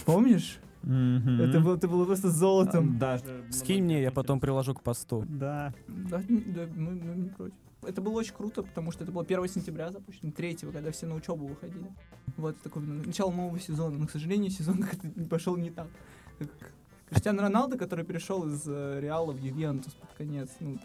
[0.04, 0.58] Помнишь?
[0.82, 2.98] Это, было, это было просто золотом.
[2.98, 5.24] Даже Скинь мне, я потом приложу к посту.
[5.28, 5.74] Да.
[5.88, 7.54] Да, да, мы, мы не против.
[7.82, 11.14] Это было очень круто, потому что это было 1 сентября запущено, 3 когда все на
[11.14, 11.90] учебу выходили.
[12.36, 13.98] Вот такое начало нового сезона.
[13.98, 15.88] Но, к сожалению, сезон как-то пошел не так.
[16.38, 16.72] Как
[17.08, 20.78] Криштиано Роналдо, который перешел из э, Реала в Ювентус под конец, ну,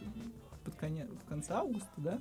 [0.64, 2.20] под конец, в конце августа, да?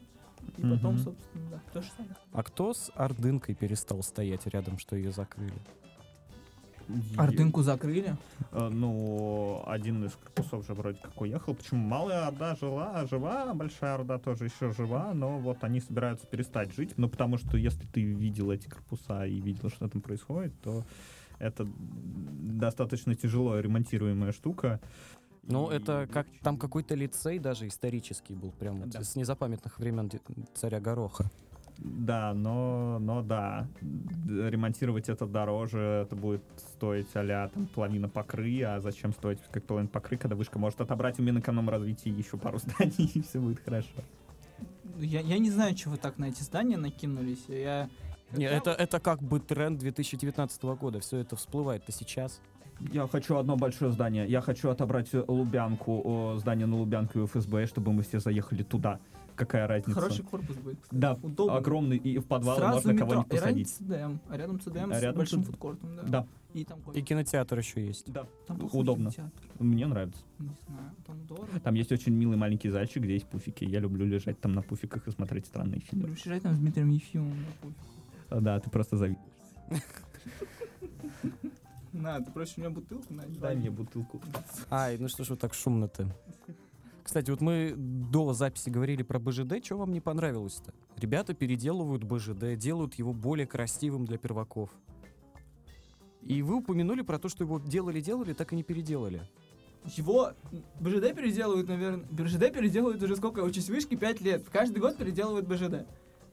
[0.59, 0.99] И потом, Мгм.
[0.99, 2.15] собственно, да, то же самое.
[2.33, 5.55] А кто с Ордынкой перестал стоять рядом, что ее закрыли?
[7.17, 8.17] Ордынку закрыли.
[8.53, 11.55] Э, Ну, один из корпусов же вроде как уехал.
[11.55, 16.27] Почему малая Орда жила, жива, а большая Орда тоже еще жива, но вот они собираются
[16.27, 16.95] перестать жить.
[16.97, 20.85] Ну, потому что если ты видел эти корпуса и видел, что там происходит, то
[21.39, 24.81] это достаточно тяжело ремонтируемая штука.
[25.47, 29.03] Ну, И это как там какой-то лицей даже исторический был, прям Да.
[29.05, 30.11] с незапамятных времен
[30.55, 31.31] царя Гороха.
[31.79, 33.67] Да, но, но да,
[34.27, 39.89] ремонтировать это дороже, это будет стоить а там половина покры, а зачем стоить как половина
[39.89, 43.89] покры, когда вышка может отобрать у Минэкономразвития еще пару зданий, и все будет хорошо.
[44.99, 47.45] Я, я не знаю, чего вы так на эти здания накинулись.
[47.49, 47.89] Я...
[48.33, 52.41] Не, это, это как бы тренд 2019 года, все это всплывает-то сейчас.
[52.93, 54.27] Я хочу одно большое здание.
[54.27, 58.63] Я хочу отобрать э, Лубянку, о, здание на Лубянку и ФСБ, чтобы мы все заехали
[58.63, 58.99] туда.
[59.37, 60.01] Какая разница?
[60.01, 60.81] Хороший корпус будет.
[60.81, 61.01] кстати.
[61.01, 61.57] Да, Удобно.
[61.57, 63.07] огромный, и в подвал Сразу можно метро.
[63.07, 63.69] кого-нибудь И рядом посадить.
[63.69, 64.19] ЦДМ.
[64.29, 65.51] А рядом ЦДМ А с рядом большим ЦДМ.
[65.51, 66.03] фудкортом, да.
[66.03, 68.13] Да, И там И кинотеатр еще есть.
[68.13, 69.11] да, Там удобно.
[69.11, 69.43] кинотеатр.
[69.59, 70.23] Мне нравится.
[70.39, 71.49] Не знаю, там здорово.
[71.63, 73.65] Там есть очень милый маленький зальчик, где есть пуфики.
[73.65, 76.09] Я люблю лежать там на пуфиках и смотреть странные фильмы.
[76.09, 77.81] Будешь лежать там с Дмитрием Ефимовым на пуфике.
[78.31, 79.29] А, Да, ты просто завидуешь.
[81.93, 83.13] На, ты просишь у меня бутылку?
[83.15, 84.21] На, Дай мне бутылку.
[84.71, 86.09] Ай, ну что ж вы так шумно-то?
[87.05, 90.73] Кстати, вот мы до записи говорили про БЖД, что вам не понравилось-то?
[90.97, 94.71] Ребята переделывают БЖД, делают его более красивым для перваков.
[96.23, 99.29] И вы упомянули про то, что его делали-делали, так и не переделали.
[99.85, 100.33] Его
[100.81, 102.07] БЖД переделывают, наверное...
[102.11, 103.41] БЖД переделывают уже сколько?
[103.41, 104.49] Учусь в вышке 5 лет.
[104.51, 105.87] Каждый год переделывают БЖД.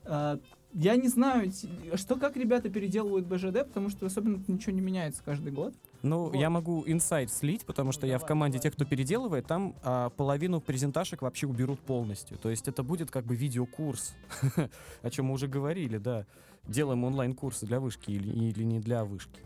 [0.06, 0.40] А,
[0.74, 1.52] я не знаю,
[1.96, 5.76] что как ребята переделывают БЖД, потому что особенно ничего не меняется каждый год.
[6.04, 6.36] Ну, Вот.
[6.36, 8.64] я могу инсайт слить, потому что Ну, я в команде давай.
[8.64, 12.38] тех, кто переделывает, там а, половину презентажек вообще уберут полностью.
[12.38, 14.16] То есть это будет как бы видеокурс,
[15.02, 16.26] о чем мы уже говорили, да.
[16.68, 19.42] Делаем онлайн-курсы для вышки или, или не для вышки.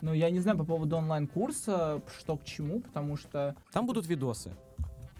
[0.00, 3.56] Но я не знаю по поводу онлайн-курса, что к чему, потому что...
[3.72, 4.52] Там будут видосы.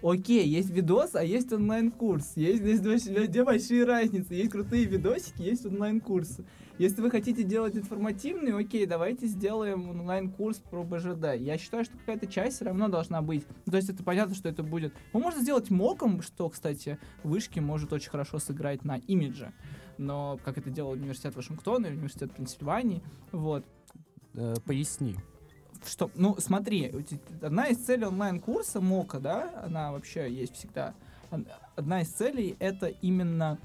[0.03, 2.37] Окей, есть видос, а есть онлайн-курс.
[2.37, 4.35] Есть здесь две, две большие разницы.
[4.35, 6.45] Есть крутые видосики, есть онлайн-курсы.
[6.79, 11.35] Если вы хотите делать информативный, окей, давайте сделаем онлайн-курс про БЖД.
[11.37, 13.45] Я считаю, что какая-то часть все равно должна быть.
[13.67, 14.95] Ну, То есть это понятно, что это будет...
[15.13, 19.53] Ну, можно сделать моком, что, кстати, вышки может очень хорошо сыграть на имидже.
[19.99, 23.65] Но как это делал университет Вашингтона или университет Пенсильвании, вот.
[24.35, 25.17] Э, поясни.
[25.85, 26.93] Что, ну, смотри,
[27.43, 30.95] одна из целей онлайн-курса МОКа, да, она вообще есть всегда.
[31.75, 33.59] Одна из целей— это именно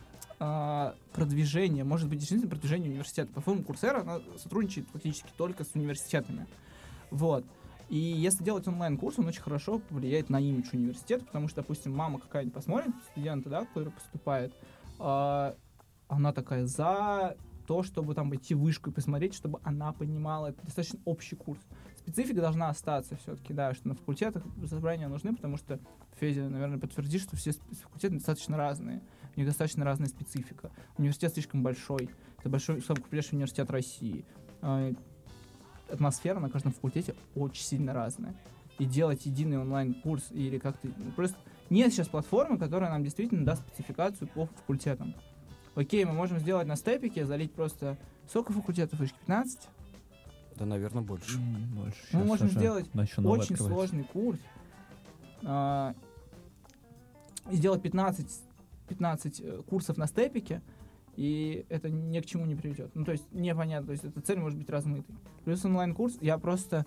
[0.45, 3.31] а, продвижение, может быть, действительно продвижение университета.
[3.31, 6.47] По-моему, Курсера, она сотрудничает фактически только с университетами.
[7.11, 7.45] Вот.
[7.87, 12.19] И если делать онлайн-курс, он очень хорошо повлияет на имидж университета, потому что, допустим, мама
[12.19, 14.53] какая-нибудь посмотрит студента, да, который поступает,
[14.99, 15.55] а,
[16.09, 20.61] она такая за то, чтобы там пойти в вышку и посмотреть, чтобы она понимала, это
[20.65, 21.61] достаточно общий курс.
[21.99, 25.79] Специфика должна остаться все-таки, да, что на факультетах собрания нужны, потому что
[26.19, 29.01] Федя, наверное, подтвердит, что все факультеты достаточно разные,
[29.35, 30.71] у них достаточно разная специфика.
[30.97, 34.25] Университет слишком большой, это большой, самый крупнейший университет России.
[34.61, 34.91] А,
[35.89, 38.35] Атмосфера на каждом факультете очень сильно разная.
[38.79, 40.87] И делать единый онлайн-курс или как-то...
[40.87, 41.37] ну, Просто
[41.69, 45.13] нет сейчас платформы, которая нам действительно даст спецификацию по факультетам.
[45.75, 47.97] Окей, мы можем сделать на степике, залить просто...
[48.27, 49.15] Сколько факультетов вышки?
[49.19, 49.59] 15?
[50.55, 51.37] Да, наверное, больше.
[51.39, 51.99] Больше.
[52.13, 53.57] Мы можем сделать очень открывать.
[53.57, 54.39] сложный курс.
[55.43, 55.93] а,
[57.51, 58.25] и сделать 15,
[58.93, 60.61] 15 э, курсов на степике,
[61.15, 62.91] и это ни к чему не приведет.
[62.95, 65.15] Ну, то есть, непонятно, то есть, эта цель может быть размытой.
[65.43, 66.85] Плюс онлайн-курс, я просто...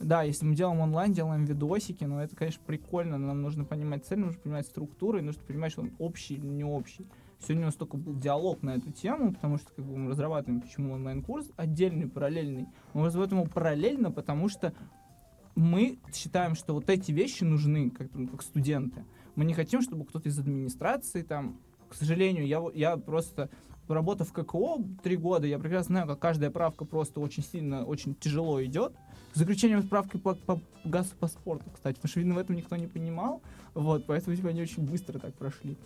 [0.00, 4.04] Да, если мы делаем онлайн, делаем видосики, но это, конечно, прикольно, но нам нужно понимать
[4.04, 7.06] цель, нужно понимать структуру, и нужно понимать, что он общий или не общий.
[7.38, 10.60] Сегодня у нас только был диалог на эту тему, потому что как бы, мы разрабатываем
[10.60, 12.66] почему онлайн-курс отдельный, параллельный.
[12.94, 14.72] Мы разрабатываем его параллельно, потому что
[15.54, 19.04] мы считаем, что вот эти вещи нужны, как, ну, как студенты.
[19.34, 23.48] Мы не хотим, чтобы кто-то из администрации там, к сожалению, я, я просто
[23.88, 28.14] работав в ККО три года, я прекрасно знаю, как каждая правка просто очень сильно, очень
[28.14, 28.92] тяжело идет.
[29.34, 32.86] За исключением правки по, по газу паспорту, кстати, потому что, видно, в этом никто не
[32.86, 33.42] понимал,
[33.74, 35.76] вот, поэтому типа, они очень быстро так прошли.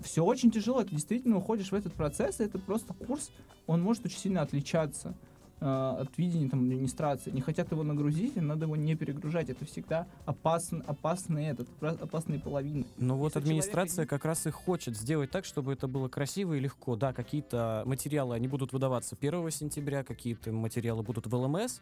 [0.00, 3.30] Все очень тяжело, ты действительно уходишь в этот процесс, и это просто курс,
[3.66, 5.31] он может очень сильно отличаться э,
[5.62, 7.30] от видения там администрации.
[7.30, 9.48] Не хотят его нагрузить, и надо его не перегружать.
[9.48, 12.86] Это всегда опасно, опасный этот, опасные половины.
[12.98, 16.54] Но вот Если администрация человек- как раз и хочет сделать так, чтобы это было красиво
[16.54, 16.96] и легко.
[16.96, 21.80] Да, какие-то материалы, они будут выдаваться 1 сентября, какие-то материалы будут в ЛМС,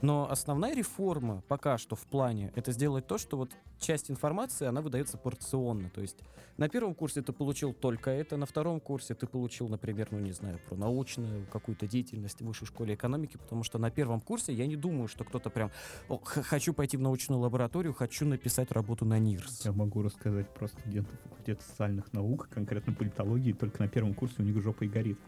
[0.00, 4.80] но основная реформа пока что в плане это сделать то, что вот часть информации, она
[4.80, 5.90] выдается порционно.
[5.90, 6.16] То есть
[6.56, 10.32] на первом курсе ты получил только это, на втором курсе ты получил, например, ну не
[10.32, 14.66] знаю, про научную какую-то деятельность в высшей школе экономики, потому что на первом курсе я
[14.66, 15.70] не думаю, что кто-то прям
[16.08, 19.64] «О, х- хочу пойти в научную лабораторию, хочу написать работу на НИРС.
[19.64, 24.42] Я могу рассказать про студентов факультета социальных наук, конкретно политологии, только на первом курсе у
[24.42, 25.18] них жопа и горит.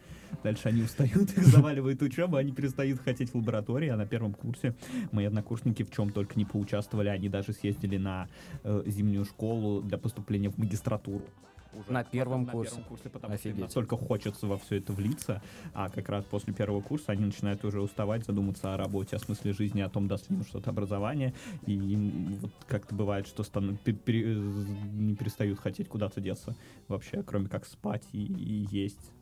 [0.43, 4.60] Дальше они устают, их заваливает учеба, они перестают хотеть в лаборатории, а на первом курсе
[4.61, 4.75] курсе.
[5.13, 8.29] Мои однокурсники в чем только не поучаствовали, они даже съездили на
[8.65, 11.25] э, зимнюю школу для поступления в магистратуру.
[11.73, 12.71] Уже На первом на курсе.
[12.73, 13.61] первом курсе, потому что им Офигеть.
[13.67, 15.41] настолько хочется во все это влиться,
[15.73, 19.53] а как раз после первого курса они начинают уже уставать, задуматься о работе, о смысле
[19.53, 21.33] жизни, о том, даст ли им что-то образование,
[21.67, 26.57] и им вот как-то бывает, что стану- пе- пере- не перестают хотеть куда-то деться
[26.89, 29.13] вообще, кроме как спать и, и есть.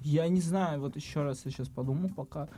[0.00, 2.48] Я не знаю, вот еще раз я сейчас подумал пока.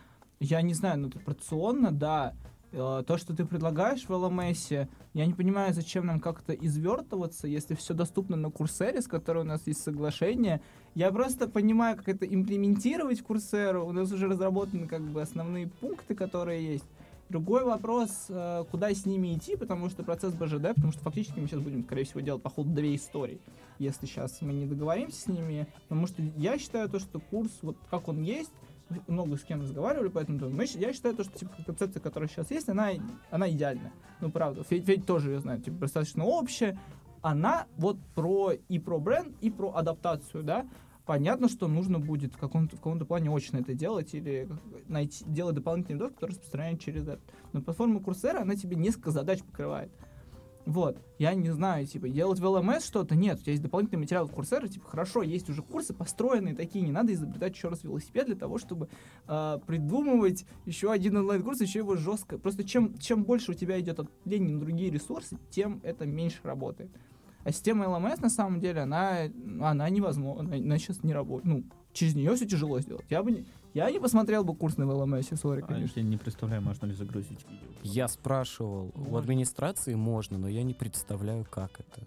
[0.42, 2.34] Я не знаю, ну, традиционно, да,
[2.72, 7.76] э, то, что ты предлагаешь в LMS, я не понимаю, зачем нам как-то извертываться, если
[7.76, 10.60] все доступно на Курсере, с которой у нас есть соглашение.
[10.96, 13.86] Я просто понимаю, как это имплементировать в Курсеру.
[13.86, 16.88] У нас уже разработаны как бы основные пункты, которые есть.
[17.28, 21.46] Другой вопрос, э, куда с ними идти, потому что процесс БЖД, потому что фактически мы
[21.46, 23.38] сейчас будем, скорее всего, делать, по ходу, две истории,
[23.78, 27.76] если сейчас мы не договоримся с ними, потому что я считаю то, что курс, вот
[27.90, 28.50] как он есть,
[29.06, 32.50] много с кем разговаривали, поэтому думаю, мы я считаю то, что типа концепция, которая сейчас
[32.50, 32.90] есть, она,
[33.30, 33.92] она идеальная.
[34.20, 36.78] Ну, правда, Федь, Федь тоже ее знает, типа, достаточно общая.
[37.22, 40.66] Она вот про и про бренд, и про адаптацию, да.
[41.04, 44.48] Понятно, что нужно будет в каком-то, в каком-то плане очно это делать или
[44.86, 47.20] найти, делать дополнительный дот, который распространяет через это.
[47.52, 49.90] Но платформа Курсера, она тебе несколько задач покрывает.
[50.64, 54.26] Вот, я не знаю, типа, делать в LMS что-то, нет, у тебя есть дополнительный материал
[54.26, 58.26] в Курсера, типа, хорошо, есть уже курсы построенные такие, не надо изобретать еще раз велосипед
[58.26, 58.88] для того, чтобы
[59.26, 62.38] а, придумывать еще один онлайн-курс, еще его жестко.
[62.38, 66.90] Просто чем, чем больше у тебя идет отделение на другие ресурсы, тем это меньше работает.
[67.44, 69.22] А система LMS, на самом деле, она,
[69.60, 71.44] она невозможна, она, она сейчас не работает.
[71.44, 73.04] Ну, через нее все тяжело сделать.
[73.10, 76.00] Я бы не, я не посмотрел бы курс на LMS, сори, А, конечно.
[76.00, 77.66] Я не представляю, можно ли загрузить видео.
[77.82, 79.18] Я спрашивал, у Можно.
[79.18, 82.02] администрации можно, но я не представляю, как это.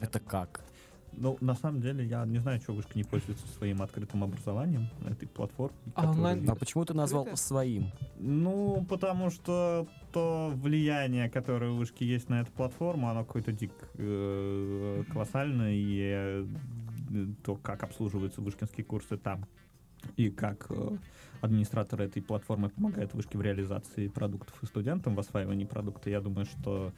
[0.00, 0.64] Это как?
[1.12, 5.08] Ну, на самом деле, я не знаю, что вышка не пользуется своим открытым образованием на
[5.08, 5.76] этой платформе.
[5.94, 7.42] А онлайн- А почему ты назвал Открытое?
[7.42, 7.90] своим?
[8.18, 13.72] Ну, потому что то влияние, которое у вышки есть на эту платформу, оно какое-то дик
[13.98, 16.46] э, колоссальное, и э,
[17.44, 19.46] то, как обслуживаются вышкинские курсы там,
[20.16, 20.96] и как э,
[21.40, 26.46] администратор этой платформы помогает вышке в реализации продуктов и студентам в осваивании продукта, я думаю,
[26.46, 26.92] что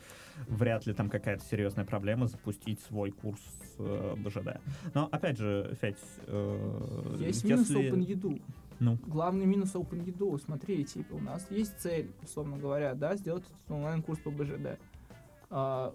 [0.48, 3.40] вряд ли там какая-то серьезная проблема запустить свой курс
[3.78, 4.60] э, БЖД.
[4.94, 8.42] Но, опять же, Федь, э, Есть минус если- OpenEdu.
[8.80, 14.18] Ну, Главный минус OpenEdu, смотри, типа, у нас есть цель, условно говоря, да, сделать онлайн-курс
[14.20, 14.78] по БЖД.
[15.50, 15.94] А,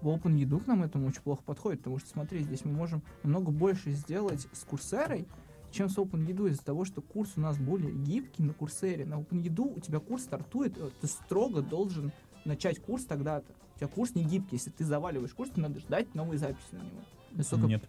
[0.00, 3.50] в OpenEdu к нам этому очень плохо подходит, потому что, смотри, здесь мы можем намного
[3.50, 5.26] больше сделать с курсерой,
[5.72, 9.04] чем с OpenEdu из-за того, что курс у нас более гибкий на курсере.
[9.04, 12.12] На OpenEdu у тебя курс стартует, э, ты строго должен
[12.44, 13.52] начать курс тогда-то.
[13.74, 16.78] У тебя курс не гибкий, если ты заваливаешь курс, то надо ждать новые записи на
[16.78, 17.00] него.
[17.32, 17.84] Насколько нет.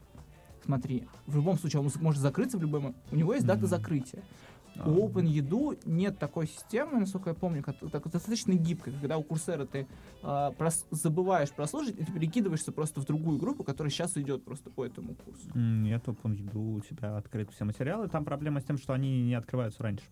[0.66, 2.98] Смотри, в любом случае он может закрыться в любой момент.
[3.12, 3.68] У него есть дата Мгм.
[3.68, 4.24] закрытия.
[4.78, 9.24] А, У OpenEdu нет такой системы, насколько я помню, как, так, достаточно гибкой, когда у
[9.24, 9.88] курсера ты
[10.24, 14.70] а, прос- забываешь прослушать, и ты перекидываешься просто в другую группу, которая сейчас идет просто
[14.72, 15.48] по этому курсу.
[15.54, 18.08] Нет, OpenEdu у тебя открыты все материалы.
[18.08, 20.06] Там проблема с тем, что они не открываются раньше.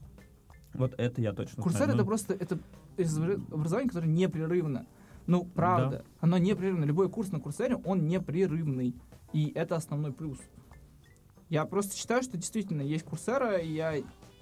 [0.74, 1.92] Вот это я точно Курсер знаю.
[1.94, 2.60] это Ну, просто это
[3.52, 4.86] образование, которое непрерывно.
[5.28, 6.86] Ну, правда, оно непрерывно.
[6.86, 8.96] Любой курс на курсере, он непрерывный.
[9.34, 10.38] И это основной плюс.
[11.50, 13.96] Я просто считаю, что действительно есть курсера, и я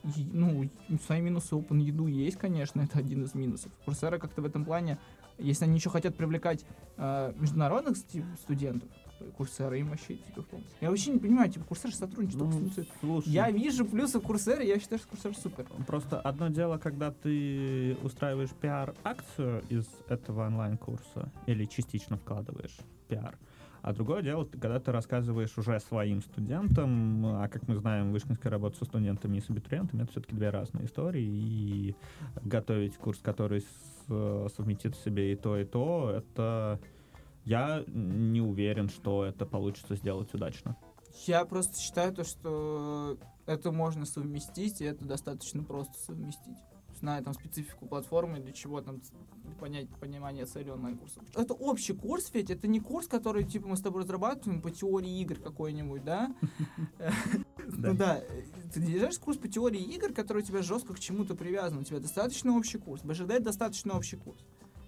[0.04, 0.70] ну,
[1.06, 3.72] свои минусы OpenEdu есть, конечно, это один из минусов.
[3.86, 4.98] Курсера как-то в этом плане,
[5.38, 6.66] если они еще хотят привлекать
[6.98, 7.98] э, международных
[8.42, 8.90] студентов,
[9.38, 10.66] курсера им вообще типа в помощь.
[10.82, 12.70] Я вообще не понимаю, типа курсер сотрудничает ну,
[13.02, 15.66] слушай, Я вижу плюсы курсера, я считаю, что курсер супер.
[15.88, 23.38] Просто одно дело, когда ты устраиваешь пиар-акцию из этого онлайн-курса или частично вкладываешь пиар,
[23.82, 28.78] а другое дело, когда ты рассказываешь уже своим студентам, а как мы знаем, вышкинская работа
[28.78, 31.96] со студентами и с абитуриентами, это все-таки две разные истории, и
[32.44, 33.64] готовить курс, который
[34.08, 36.80] совместит в себе и то, и то, это...
[37.46, 40.76] Я не уверен, что это получится сделать удачно.
[41.26, 46.58] Я просто считаю то, что это можно совместить, и это достаточно просто совместить.
[47.00, 49.02] Зная там специфику платформы, для чего там
[49.60, 51.22] понять понимание цели онлайн-курса.
[51.36, 55.22] Это общий курс, ведь это не курс, который типа мы с тобой разрабатываем по теории
[55.22, 56.36] игр какой-нибудь, да?
[57.72, 58.24] Ну да,
[58.74, 61.78] ты держишь курс по теории игр, который у тебя жестко к чему-то привязан.
[61.78, 63.04] У тебя достаточно общий курс.
[63.04, 64.40] БЖД достаточно общий курс.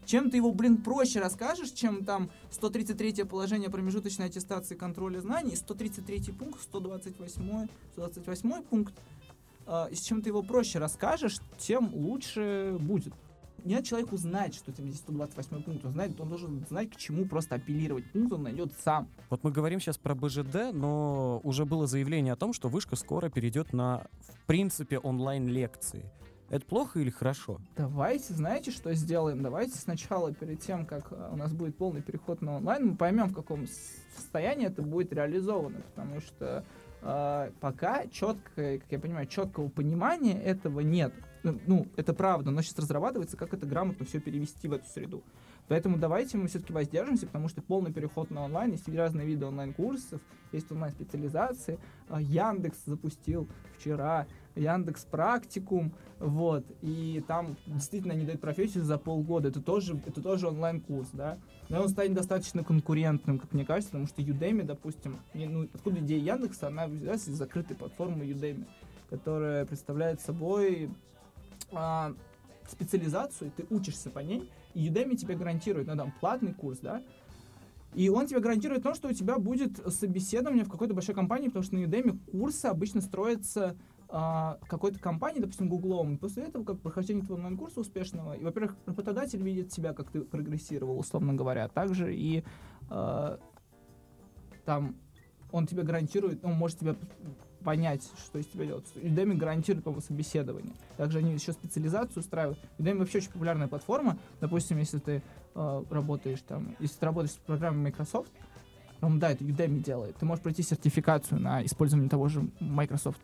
[0.06, 6.32] Чем ты его, блин, проще расскажешь, чем там 133 положение промежуточной аттестации контроля знаний, 133
[6.34, 8.96] пункт, 128, 128 пункт.
[9.74, 13.14] А, и с чем ты его проще расскажешь, тем лучше будет.
[13.64, 15.86] Не надо человеку знать, что там есть 128 пункт.
[15.86, 18.12] Он, знает, он должен знать, к чему просто апеллировать.
[18.12, 19.08] Пункт он найдет сам.
[19.30, 23.30] Вот мы говорим сейчас про БЖД, но уже было заявление о том, что вышка скоро
[23.30, 26.12] перейдет на, в принципе, онлайн-лекции.
[26.50, 27.62] Это плохо или хорошо?
[27.78, 29.42] Давайте, знаете, что сделаем?
[29.42, 33.30] Давайте сначала, перед тем, как э, у нас будет полный переход на онлайн, мы поймем,
[33.30, 33.68] в каком
[34.18, 36.66] состоянии это будет реализовано, потому что
[37.02, 41.14] пока четко, как я понимаю, четкого понимания этого нет.
[41.44, 45.24] Ну, ну, это правда, но сейчас разрабатывается, как это грамотно все перевести в эту среду.
[45.68, 50.22] Поэтому давайте мы все-таки воздержимся, потому что полный переход на онлайн, есть разные виды онлайн-курсов,
[50.52, 51.80] есть онлайн-специализации.
[52.10, 59.50] А, Яндекс запустил вчера Яндекс Практикум, вот, и там действительно они дают профессию за полгода,
[59.50, 61.38] это тоже, это тоже онлайн-курс, да,
[61.70, 66.00] но он станет достаточно конкурентным, как мне кажется, потому что Udemy, допустим, не, ну, откуда
[66.00, 68.66] идея Яндекса, она взялась из закрытой платформы Udemy,
[69.10, 70.90] которая представляет собой
[71.72, 72.14] а,
[72.70, 77.02] специализацию, ты учишься по ней, и Udemy тебе гарантирует, ну, там, платный курс, да,
[77.94, 81.64] и он тебе гарантирует то, что у тебя будет собеседование в какой-то большой компании, потому
[81.64, 83.76] что на Udemy курсы обычно строятся
[84.14, 89.42] а, какой-то компании, допустим, Гуглом, после этого, как прохождение твоего онлайн-курса успешного, и, во-первых, работодатель
[89.42, 92.44] видит тебя, как ты прогрессировал, условно говоря, также и
[92.90, 93.40] а,
[94.66, 94.96] там
[95.52, 96.96] он тебе гарантирует, он может тебя
[97.64, 98.86] понять, что из тебя делать.
[98.96, 100.74] Udemy гарантирует по собеседование.
[100.98, 102.60] Также они еще специализацию устраивают.
[102.80, 104.18] Udemy вообще очень популярная платформа.
[104.40, 105.22] Допустим, если ты
[105.56, 108.32] э, работаешь там, если ты работаешь с программой Microsoft,
[109.02, 110.18] ну, да, это Udemy делает.
[110.18, 113.20] Ты можешь пройти сертификацию на использование того же Microsoft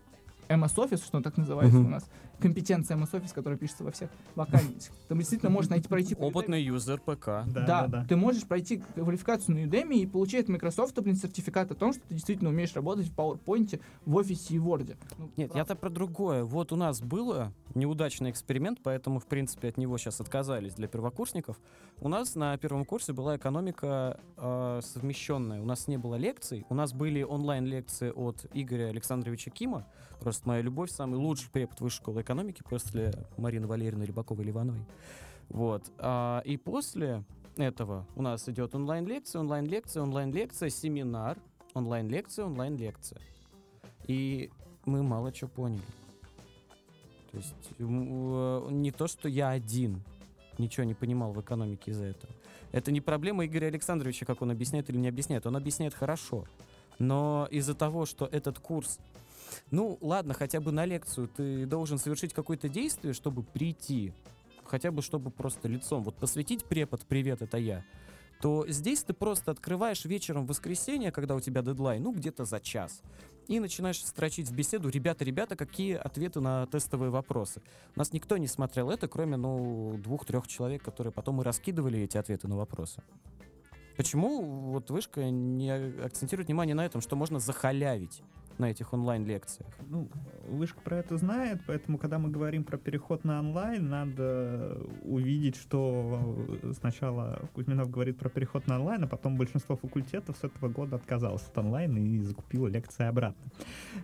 [0.47, 1.85] MS Office, что он так называется uh-huh.
[1.85, 4.93] у нас, компетенция MS Office, которая пишется во всех вакансиях.
[5.07, 6.15] Там действительно можно найти пройти...
[6.15, 7.25] Опытный юзер ПК.
[7.25, 8.05] Да, да, да.
[8.07, 12.01] Ты можешь пройти квалификацию на Udemy и получить от Microsoft блин, сертификат о том, что
[12.07, 14.95] ты действительно умеешь работать в PowerPoint, в офисе и Word.
[15.17, 16.43] Ну, Нет, я-то про другое.
[16.43, 21.59] Вот у нас было неудачный эксперимент, поэтому, в принципе, от него сейчас отказались для первокурсников.
[21.99, 25.61] У нас на первом курсе была экономика э, совмещенная.
[25.61, 29.85] У нас не было лекций, у нас были онлайн-лекции от Игоря Александровича Кима,
[30.19, 34.85] просто моя любовь, самый лучший препод высшей школы экономики после Марины Валерьевны Рябаковой-Ливановой.
[35.49, 35.83] Вот.
[35.99, 37.23] А, и после
[37.55, 41.37] этого у нас идет онлайн-лекция, онлайн-лекция, онлайн-лекция, семинар,
[41.73, 43.21] онлайн-лекция, онлайн-лекция.
[44.07, 44.51] И
[44.85, 45.81] мы мало чего поняли.
[47.31, 50.01] То есть э, не то, что я один
[50.57, 52.33] ничего не понимал в экономике из-за этого.
[52.71, 55.45] Это не проблема Игоря Александровича, как он объясняет или не объясняет.
[55.45, 56.45] Он объясняет хорошо.
[56.99, 58.99] Но из-за того, что этот курс
[59.71, 64.13] ну, ладно, хотя бы на лекцию ты должен совершить какое-то действие, чтобы прийти.
[64.63, 66.03] Хотя бы, чтобы просто лицом.
[66.03, 67.85] Вот посвятить препод «Привет, это я»
[68.41, 72.59] то здесь ты просто открываешь вечером в воскресенье, когда у тебя дедлайн, ну, где-то за
[72.59, 73.01] час,
[73.47, 77.61] и начинаешь строчить в беседу, ребята, ребята, какие ответы на тестовые вопросы.
[77.95, 82.17] У нас никто не смотрел это, кроме, ну, двух-трех человек, которые потом и раскидывали эти
[82.17, 83.01] ответы на вопросы.
[83.95, 88.21] Почему вот вышка не акцентирует внимание на этом, что можно захалявить?
[88.59, 89.69] На этих онлайн-лекциях?
[89.89, 90.09] Ну,
[90.47, 96.35] Вышка про это знает, поэтому, когда мы говорим про переход на онлайн, надо увидеть, что
[96.79, 101.45] сначала Кузьминов говорит про переход на онлайн, а потом большинство факультетов с этого года отказалось
[101.47, 103.51] от онлайна и закупило лекции обратно.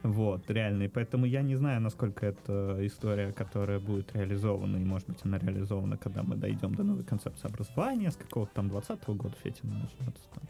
[0.03, 0.83] Вот, реально.
[0.83, 5.37] И поэтому я не знаю, насколько это история, которая будет реализована, и, может быть, она
[5.37, 10.23] реализована, когда мы дойдем до новой концепции образования, с какого-то там 20 года Фетина начнется.
[10.33, 10.43] Там.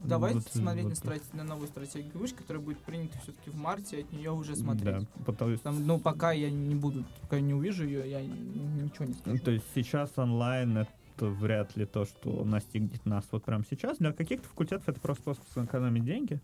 [0.00, 1.22] Давайте вот, смотреть вот, на, страт...
[1.32, 5.00] на новую стратегию вышки, которая будет принята все-таки в марте, от нее уже смотреть.
[5.00, 5.56] Да, потому...
[5.58, 9.38] Там, ну, пока я не буду, пока я не увижу ее, я ничего не скажу.
[9.38, 13.98] То есть сейчас онлайн это вряд ли то, что настигнет нас вот прямо сейчас.
[13.98, 16.40] Для каких-то факультетов это просто способ сэкономить деньги.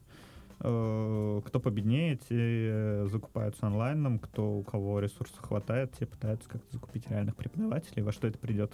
[0.60, 7.08] Э, кто победнее, те закупаются онлайном, кто у кого ресурсов хватает, те пытаются как-то закупить
[7.08, 8.02] реальных преподавателей.
[8.02, 8.72] Во что это придет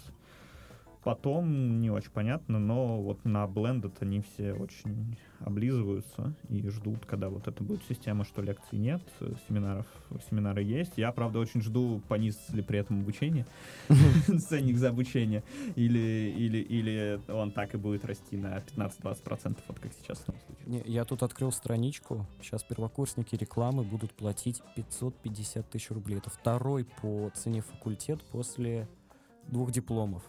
[1.03, 7.31] Потом не очень понятно, но вот на Blended они все очень облизываются и ждут, когда
[7.31, 9.01] вот это будет система, что лекций нет,
[9.49, 9.87] семинаров,
[10.29, 10.93] семинары есть.
[10.97, 13.47] Я, правда, очень жду, понизится ли при этом обучение,
[14.49, 15.43] ценник за обучение,
[15.75, 20.35] или, или, или он так и будет расти на 15-20%, вот как сейчас в том
[20.45, 20.83] случае.
[20.85, 26.19] Я тут открыл страничку, сейчас первокурсники рекламы будут платить 550 тысяч рублей.
[26.19, 28.87] Это второй по цене факультет после
[29.49, 30.23] двух дипломов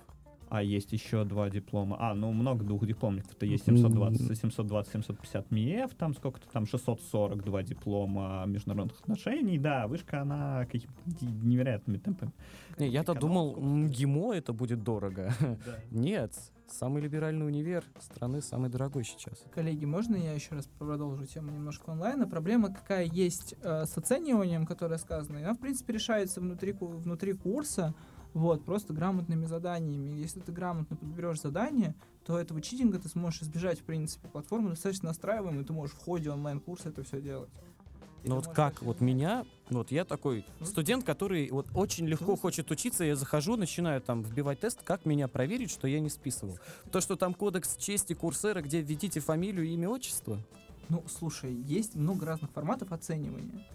[0.52, 1.96] а есть еще два диплома.
[1.98, 3.32] А, ну много двух дипломников.
[3.32, 9.58] Это есть 720, 720, 750 МИЭФ, там сколько-то там 642 диплома международных отношений.
[9.58, 12.34] Да, вышка, она какими-то невероятными темпами.
[12.78, 15.34] Не, я-то думал, МГИМО это будет дорого.
[15.40, 15.80] Да.
[15.92, 16.34] Нет,
[16.68, 19.44] самый либеральный универ страны самый дорогой сейчас.
[19.54, 22.28] Коллеги, можно я еще раз продолжу тему немножко онлайна?
[22.28, 27.94] Проблема какая есть э, с оцениванием, которое сказано, она, в принципе, решается внутри, внутри курса,
[28.34, 30.12] вот, просто грамотными заданиями.
[30.20, 34.28] Если ты грамотно подберешь задание, то этого читинга ты сможешь избежать, в принципе.
[34.28, 37.50] Платформа достаточно настраиваемая, ты можешь в ходе онлайн-курса это все делать.
[38.24, 42.38] Но вот как вот меня, вот я такой Ну, студент, который вот очень легко ну,
[42.38, 46.60] хочет учиться, я захожу, начинаю там вбивать тест, как меня проверить, что я не списывал.
[46.92, 50.38] То, что там кодекс чести курсера, где введите фамилию, имя, отчество.
[50.90, 53.66] Ну, слушай, есть много разных форматов оценивания.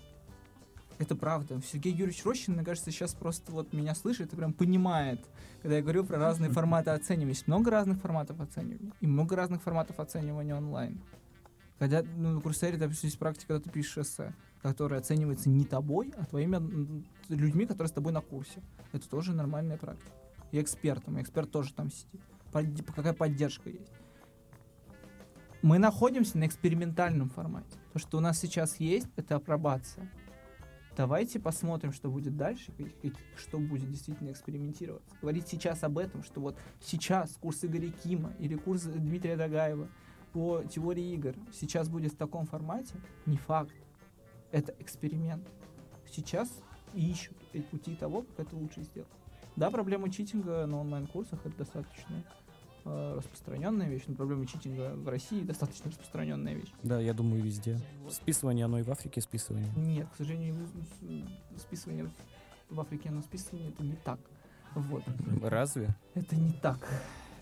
[0.98, 1.60] Это правда.
[1.60, 5.20] Сергей Юрьевич Рощин, мне кажется, сейчас просто вот меня слышит и прям понимает,
[5.60, 7.32] когда я говорю про разные форматы оценивания.
[7.32, 8.92] Есть много разных форматов оценивания.
[9.00, 11.02] И много разных форматов оценивания онлайн.
[11.78, 16.14] Когда ну, на Курсере, допустим, есть практика, когда ты пишешь эссе, которое оценивается не тобой,
[16.16, 18.62] а твоими людьми, которые с тобой на курсе.
[18.92, 20.10] Это тоже нормальная практика.
[20.50, 21.18] И экспертом.
[21.18, 22.22] И эксперт тоже там сидит.
[22.52, 23.92] Под- какая поддержка есть.
[25.60, 27.78] Мы находимся на экспериментальном формате.
[27.92, 30.10] То, что у нас сейчас есть, это апробация.
[30.96, 32.72] Давайте посмотрим, что будет дальше,
[33.36, 35.14] что будет действительно экспериментироваться.
[35.20, 39.88] Говорить сейчас об этом, что вот сейчас курс Игоря Кима или курс Дмитрия Дагаева
[40.32, 42.94] по теории игр сейчас будет в таком формате,
[43.26, 43.74] не факт.
[44.52, 45.46] Это эксперимент.
[46.10, 46.50] Сейчас
[46.94, 47.36] ищут
[47.70, 49.10] пути того, как это лучше сделать.
[49.54, 52.24] Да, проблема читинга на онлайн-курсах это достаточно
[52.86, 56.72] распространенная вещь, но проблема читинга в России достаточно распространенная вещь.
[56.82, 57.80] Да, я думаю, везде.
[58.10, 59.68] Списывание, оно и в Африке списывание.
[59.76, 60.54] Нет, к сожалению,
[61.58, 62.10] списывание
[62.70, 64.18] в- Африке, оно списывание это не так.
[64.74, 65.02] Вот.
[65.42, 65.94] Разве?
[66.14, 66.78] Это не так.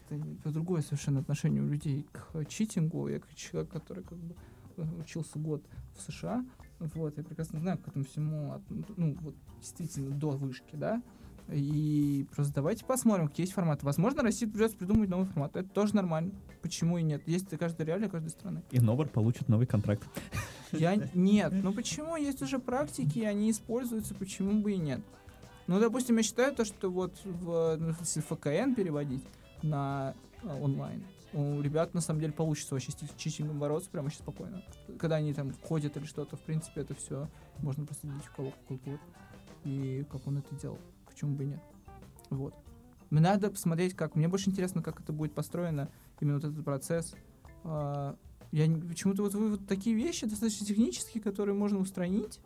[0.06, 3.08] Это, не- это другое совершенно отношение у людей к читингу.
[3.08, 4.34] Я как человек, который как бы
[4.76, 5.62] э, учился год
[5.96, 6.44] в США,
[6.78, 8.62] вот, я прекрасно знаю, к этому всему, от-
[8.96, 11.02] ну, вот, действительно, до вышки, да,
[11.48, 13.84] и просто давайте посмотрим, какие есть форматы.
[13.84, 15.56] Возможно, России придется придумать новый формат.
[15.56, 16.32] Это тоже нормально.
[16.62, 17.22] Почему и нет?
[17.26, 18.62] Есть для каждой реалии каждой страны.
[18.70, 20.04] И Нобр получит новый контракт.
[20.72, 21.52] Я нет.
[21.52, 22.16] Ну почему?
[22.16, 25.00] Есть уже практики, они используются, почему бы и нет?
[25.66, 29.24] Ну, допустим, я считаю то, что вот в, ну, если ФКН переводить
[29.62, 34.20] на э, онлайн, у ребят на самом деле получится вообще с читингом бороться прямо сейчас
[34.20, 34.62] спокойно.
[34.98, 37.28] Когда они там ходят или что-то, в принципе, это все
[37.58, 39.00] можно проследить, у кого какой код
[39.64, 40.78] и как он это делал.
[41.14, 41.60] Почему бы и нет?
[42.30, 42.54] Вот.
[43.10, 44.16] Мне надо посмотреть, как.
[44.16, 45.88] Мне больше интересно, как это будет построено,
[46.20, 47.14] именно вот этот процесс.
[47.62, 48.16] А,
[48.50, 52.38] Я не- почему-то вот вы вот такие вещи достаточно технические, которые можно устранить,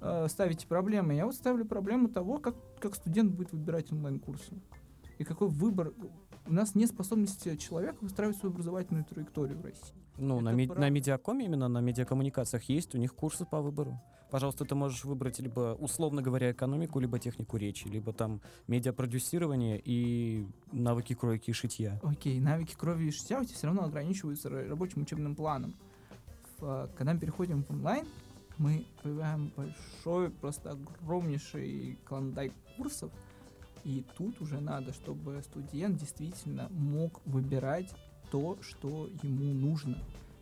[0.00, 1.12] э, ставите проблемы.
[1.12, 4.54] Я вот ставлю проблему того, как, как студент будет выбирать онлайн-курсы.
[5.18, 5.92] И какой выбор.
[6.46, 9.92] У нас нет способности человека выстраивать свою образовательную траекторию в России.
[10.16, 10.80] Ну, на, ми- правда.
[10.80, 14.00] на медиакоме, именно на медиакоммуникациях есть у них курсы по выбору.
[14.30, 20.46] Пожалуйста, ты можешь выбрать либо, условно говоря, экономику, либо технику речи, либо там медиапродюсирование и
[20.72, 21.98] навыки кройки и шитья.
[22.02, 25.74] Окей, навыки крови и шитья у тебя все равно ограничиваются ра- рабочим учебным планом.
[26.60, 28.06] А, когда мы переходим в онлайн,
[28.58, 33.10] мы появляем большой, просто огромнейший клондайк курсов,
[33.84, 37.92] и тут уже надо, чтобы студент действительно мог выбирать
[38.30, 39.98] то, что ему нужно.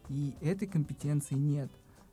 [0.08, 1.70] И этой компетенции нет.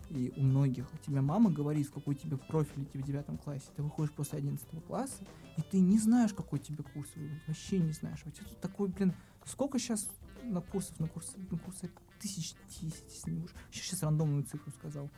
[0.10, 0.88] И у многих.
[0.94, 3.66] У тебя мама говорит, какой тебе профиль идти в девятом классе.
[3.76, 5.24] Ты выходишь после 11 класса,
[5.58, 7.42] и ты не знаешь, какой тебе курс выбрать.
[7.48, 8.22] Вообще не знаешь.
[8.26, 9.14] У тебя тут такой, блин,
[9.46, 10.08] сколько сейчас
[10.44, 11.90] на курсов, на курсы, на курсы
[12.20, 13.56] тысяч десять, если не больше.
[13.72, 15.10] Сейчас рандомную цифру сказал.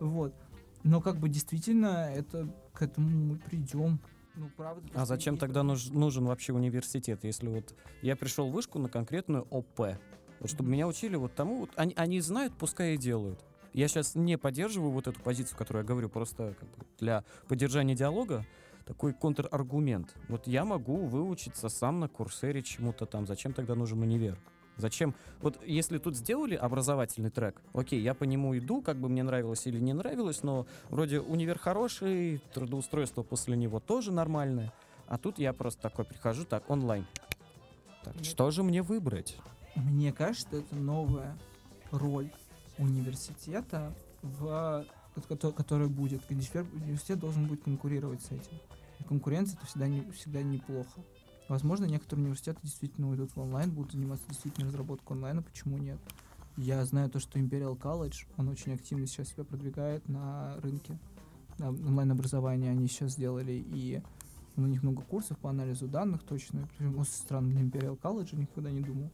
[0.00, 0.32] Вот.
[0.84, 3.98] Но как бы действительно это к этому мы придем.
[4.36, 4.86] Ну, правда.
[4.94, 9.44] А зачем тогда нуж- нужен вообще университет, если вот я пришел в вышку на конкретную
[9.50, 9.98] ОП,
[10.40, 10.72] вот чтобы Мгм.
[10.72, 13.42] меня учили вот тому, вот они, они знают, пускай и делают.
[13.76, 17.94] Я сейчас не поддерживаю вот эту позицию, которую я говорю, просто как бы для поддержания
[17.94, 18.46] диалога
[18.86, 20.14] такой контраргумент.
[20.28, 24.38] Вот я могу выучиться сам на курсере чему-то там, зачем тогда нужен универ?
[24.78, 25.14] Зачем?
[25.42, 29.66] Вот если тут сделали образовательный трек, окей, я по нему иду, как бы мне нравилось
[29.66, 34.72] или не нравилось, но вроде универ хороший, трудоустройство после него тоже нормальное.
[35.06, 37.06] А тут я просто такой прихожу, так, онлайн.
[38.04, 38.24] Так, Нет.
[38.24, 39.36] что же мне выбрать?
[39.74, 41.36] Мне кажется, это новая
[41.90, 42.30] роль
[42.78, 44.86] университета, в,
[45.28, 46.22] кото- которая будет.
[46.30, 48.58] Университет должен будет конкурировать с этим.
[49.00, 51.00] И конкуренция это всегда, не, всегда неплохо.
[51.48, 55.98] Возможно, некоторые университеты действительно уйдут в онлайн, будут заниматься действительно разработкой онлайна, почему нет?
[56.56, 60.98] Я знаю то, что Imperial College, он очень активно сейчас себя продвигает на рынке
[61.58, 62.70] онлайн-образования.
[62.70, 64.02] Они сейчас сделали и
[64.56, 66.68] у них много курсов по анализу данных точно.
[66.80, 69.10] Очень странно для Imperial College, никогда не думал.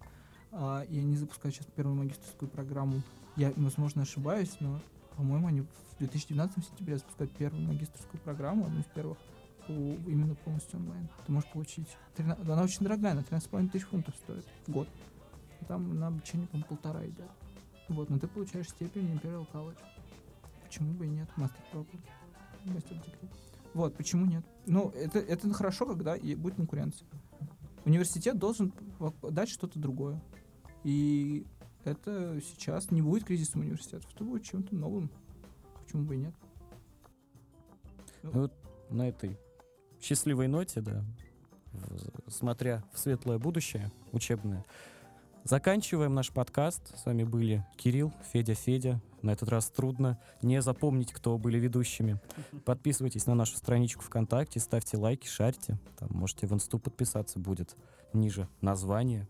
[0.53, 3.03] А, и они запускают сейчас первую магистрскую программу.
[3.37, 4.81] Я, возможно, ошибаюсь, но,
[5.17, 9.19] по-моему, они в 2019 сентябре запускают первую магистрскую программу, одну из первых,
[9.67, 11.09] по- именно полностью онлайн.
[11.27, 11.89] Ты можешь получить...
[12.17, 14.89] 13 она очень дорогая, она 13,5 тысяч фунтов стоит в год.
[15.69, 17.31] Там на обучение, по-моему, полтора идет.
[17.89, 19.79] Вот, но ты получаешь степень Imperial College.
[20.65, 21.29] Почему бы и нет?
[21.37, 22.03] Мастер программ.
[22.65, 23.29] Мастер дегри.
[23.75, 24.45] Вот, почему нет?
[24.67, 27.07] Ну, это, это хорошо, когда и будет конкуренция.
[27.85, 28.73] Университет должен
[29.23, 30.21] дать что-то другое.
[30.85, 31.47] И
[31.85, 35.11] это сейчас не будет кризисом университетов, это будет чем-то новым.
[35.85, 36.35] Почему бы и нет?
[38.23, 38.53] Ну, вот
[38.91, 39.39] на этой
[40.01, 41.05] счастливой ноте, да,
[41.73, 44.65] в- смотря в светлое будущее учебное,
[45.45, 46.97] заканчиваем наш подкаст.
[46.97, 49.01] С вами были Кирилл, Федя, Федя.
[49.23, 52.21] На этот раз трудно не запомнить, кто были ведущими.
[52.65, 55.79] Подписывайтесь на нашу страничку ВКонтакте, ставьте лайки, шарьте.
[55.99, 57.77] Там можете в инсту подписаться, будет
[58.13, 59.27] ниже название.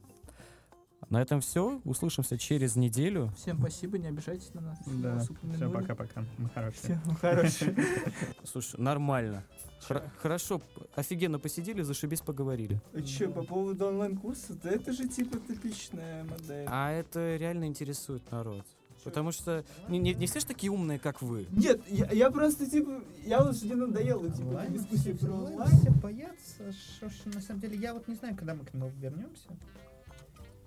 [1.12, 1.78] На этом все.
[1.84, 3.30] Услышимся через неделю.
[3.36, 4.78] Всем спасибо, не обижайтесь на нас.
[4.86, 5.72] Да, все, упомянули.
[5.74, 6.24] пока-пока.
[6.38, 6.80] Мы хорошие.
[6.82, 7.74] Всем хорошего.
[8.44, 9.44] Слушай, нормально.
[9.86, 10.62] Хор- хорошо,
[10.94, 12.80] офигенно посидели, зашибись, поговорили.
[13.04, 16.64] Че, по поводу онлайн-курса, да это же типа типичная модель.
[16.66, 18.64] А это реально интересует народ.
[19.04, 21.46] Потому что не, не- не все же такие умные, как вы.
[21.50, 25.76] Нет, я, я просто типа, я уже не надоела, типа, Онлайн, дискуссии все- про онлайн.
[25.78, 29.48] Все боятся, что на самом деле, я вот не знаю, когда мы к нему вернемся.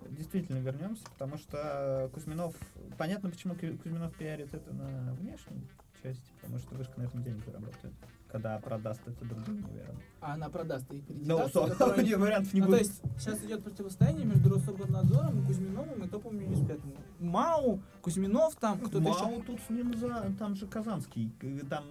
[0.10, 2.54] Действительно вернемся, потому что Кузьминов,
[2.98, 5.68] понятно, почему Ку- Кузьминов пиарит это на внешней
[6.04, 7.94] части, потому что вышка на этом денег заработает,
[8.28, 10.00] когда продаст это другим универам.
[10.22, 12.82] А она продаст и аккредитацию, то- которая- не, вариантов не Ну, то будет.
[12.82, 16.94] есть сейчас идет противостояние между Рособорнадзором и Кузьминовым и топовым университетом.
[17.20, 19.42] МАУ, Кузьминов там, кто-то Мау еще.
[19.44, 21.86] тут с ним за, там же Казанский, э, там...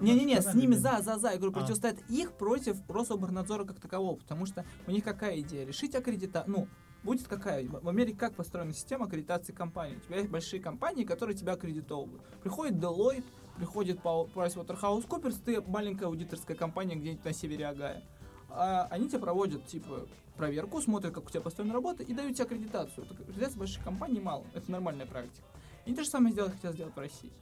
[0.00, 1.30] Не-не-не, с ними за, за, за.
[1.32, 1.60] Я говорю, А.
[1.60, 5.66] противостоят их против Рособорнадзора как такового, потому что у них какая идея?
[5.66, 6.50] Решить аккредитацию.
[6.56, 6.68] Ну,
[7.02, 7.66] будет какая?
[7.66, 9.96] В Америке как построена система аккредитации компаний?
[9.96, 12.22] У тебя есть большие компании, которые тебя аккредитовывают.
[12.42, 13.24] Приходит Deloitte,
[13.56, 18.02] приходит PricewaterhouseCoopers, ты маленькая аудиторская компания где-нибудь на севере Агая.
[18.50, 22.44] А они тебе проводят, типа, проверку, смотрят, как у тебя построена работа, и дают тебе
[22.44, 23.06] аккредитацию.
[23.10, 24.44] Аккредитации больших компаний мало.
[24.54, 25.46] Это нормальная практика.
[25.84, 27.32] И то же самое сделать хотят сделать в России.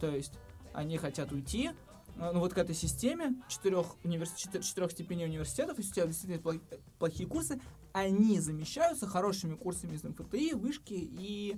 [0.00, 0.38] То есть
[0.74, 1.70] они хотят уйти,
[2.18, 4.32] ну вот к этой системе четырех, универс...
[4.36, 6.60] четы- четырех степеней университетов, если у тебя действительно плох-
[6.98, 7.60] плохие курсы,
[7.92, 11.56] они замещаются хорошими курсами из МФТИ, вышки и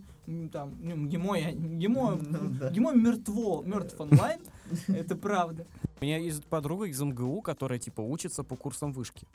[0.53, 2.71] там, ну, ГИМО, я- ГИМО, Ну.
[2.71, 4.41] ГИМО мертво, мертв онлайн,
[4.89, 5.67] это правда.
[6.01, 9.27] У меня есть подруга из МГУ, которая типа учится по курсам вышки.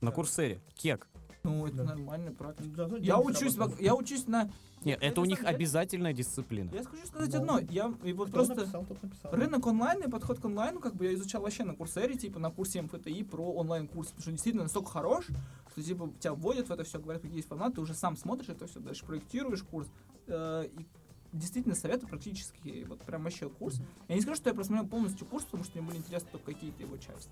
[0.00, 0.60] На курсере.
[0.74, 1.06] Кек.
[1.44, 1.84] Ну, это Да.
[1.84, 2.70] нормальная практика.
[2.76, 4.48] Зато Я денег учусь, я учусь на...
[4.84, 6.70] Нет, Я это у них деле- обязательная дисциплина.
[6.72, 8.54] Я хочу сказать Ну, одно, я и вот Кто просто...
[8.54, 9.32] написал, тот написал.
[9.32, 12.50] Рынок онлайн и подход к онлайну, как бы я изучал вообще на курсере, типа на
[12.52, 15.26] курсе МФТИ про онлайн-курс, потому что он действительно настолько хорош,
[15.72, 18.48] что типа тебя вводят в это все, говорят, какие есть форматы, ты уже сам смотришь
[18.48, 19.88] это все, дальше проектируешь курс.
[20.28, 20.86] э, и
[21.32, 23.80] действительно советы практически, вот прям вообще курс.
[24.08, 26.82] Я не скажу, что я просмотрел полностью курс, потому что мне были интересны только какие-то
[26.82, 27.30] его части.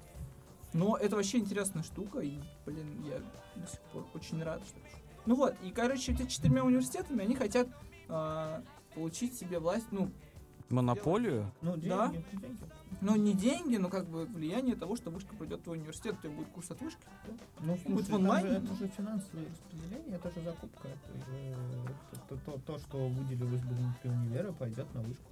[0.73, 3.19] Но это вообще интересная штука, и, блин, я
[3.61, 4.79] до сих пор очень рад, что...
[5.27, 7.69] Ну вот, и, короче, эти четырьмя университетами, они хотят
[8.09, 8.63] э,
[8.95, 10.11] получить себе власть, ну,
[10.69, 11.51] Монополию?
[11.63, 12.09] Ну, деньги, Да.
[12.13, 12.25] деньги.
[13.01, 16.23] ну, не деньги, но как бы влияние того, что вышка придет в твой университет, у
[16.23, 17.01] тебя будет курс от вышки.
[17.27, 17.33] да?
[17.59, 20.87] Ну, Будет слушай, в там онлайне, же- это же финансовое распределение, это же закупка.
[20.89, 21.57] Это же
[22.29, 25.25] то, то, то, что выделилось бы внутри универа, пойдет на вышку.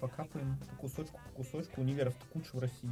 [0.00, 1.80] Покапаем по кусочку, по кусочку.
[1.80, 2.90] Универов-то куча в России.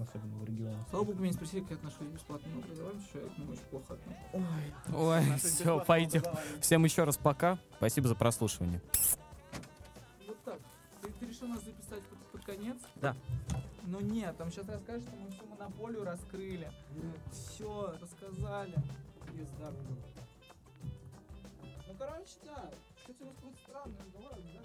[0.00, 0.86] Особенно в регионах.
[0.88, 3.52] Слава богу, меня не спросили, как я отношусь к бесплатному образованию, что я к нему
[3.52, 4.94] очень плохо отношусь.
[4.94, 6.22] Ой, Наше все, пойдем.
[6.60, 7.58] Всем еще раз пока.
[7.76, 8.80] Спасибо за прослушивание.
[10.26, 10.58] Вот так.
[11.02, 12.78] Ты, ты решил нас записать под, под конец?
[12.96, 13.14] Да.
[13.84, 16.70] Ну нет, там сейчас расскажешь, что мы всю монополию раскрыли.
[17.30, 18.74] Все, рассказали.
[19.36, 19.72] Пизда.
[21.86, 22.70] Ну, короче, да.
[22.96, 24.60] Кстати, у нас какой-то странный разговор, да.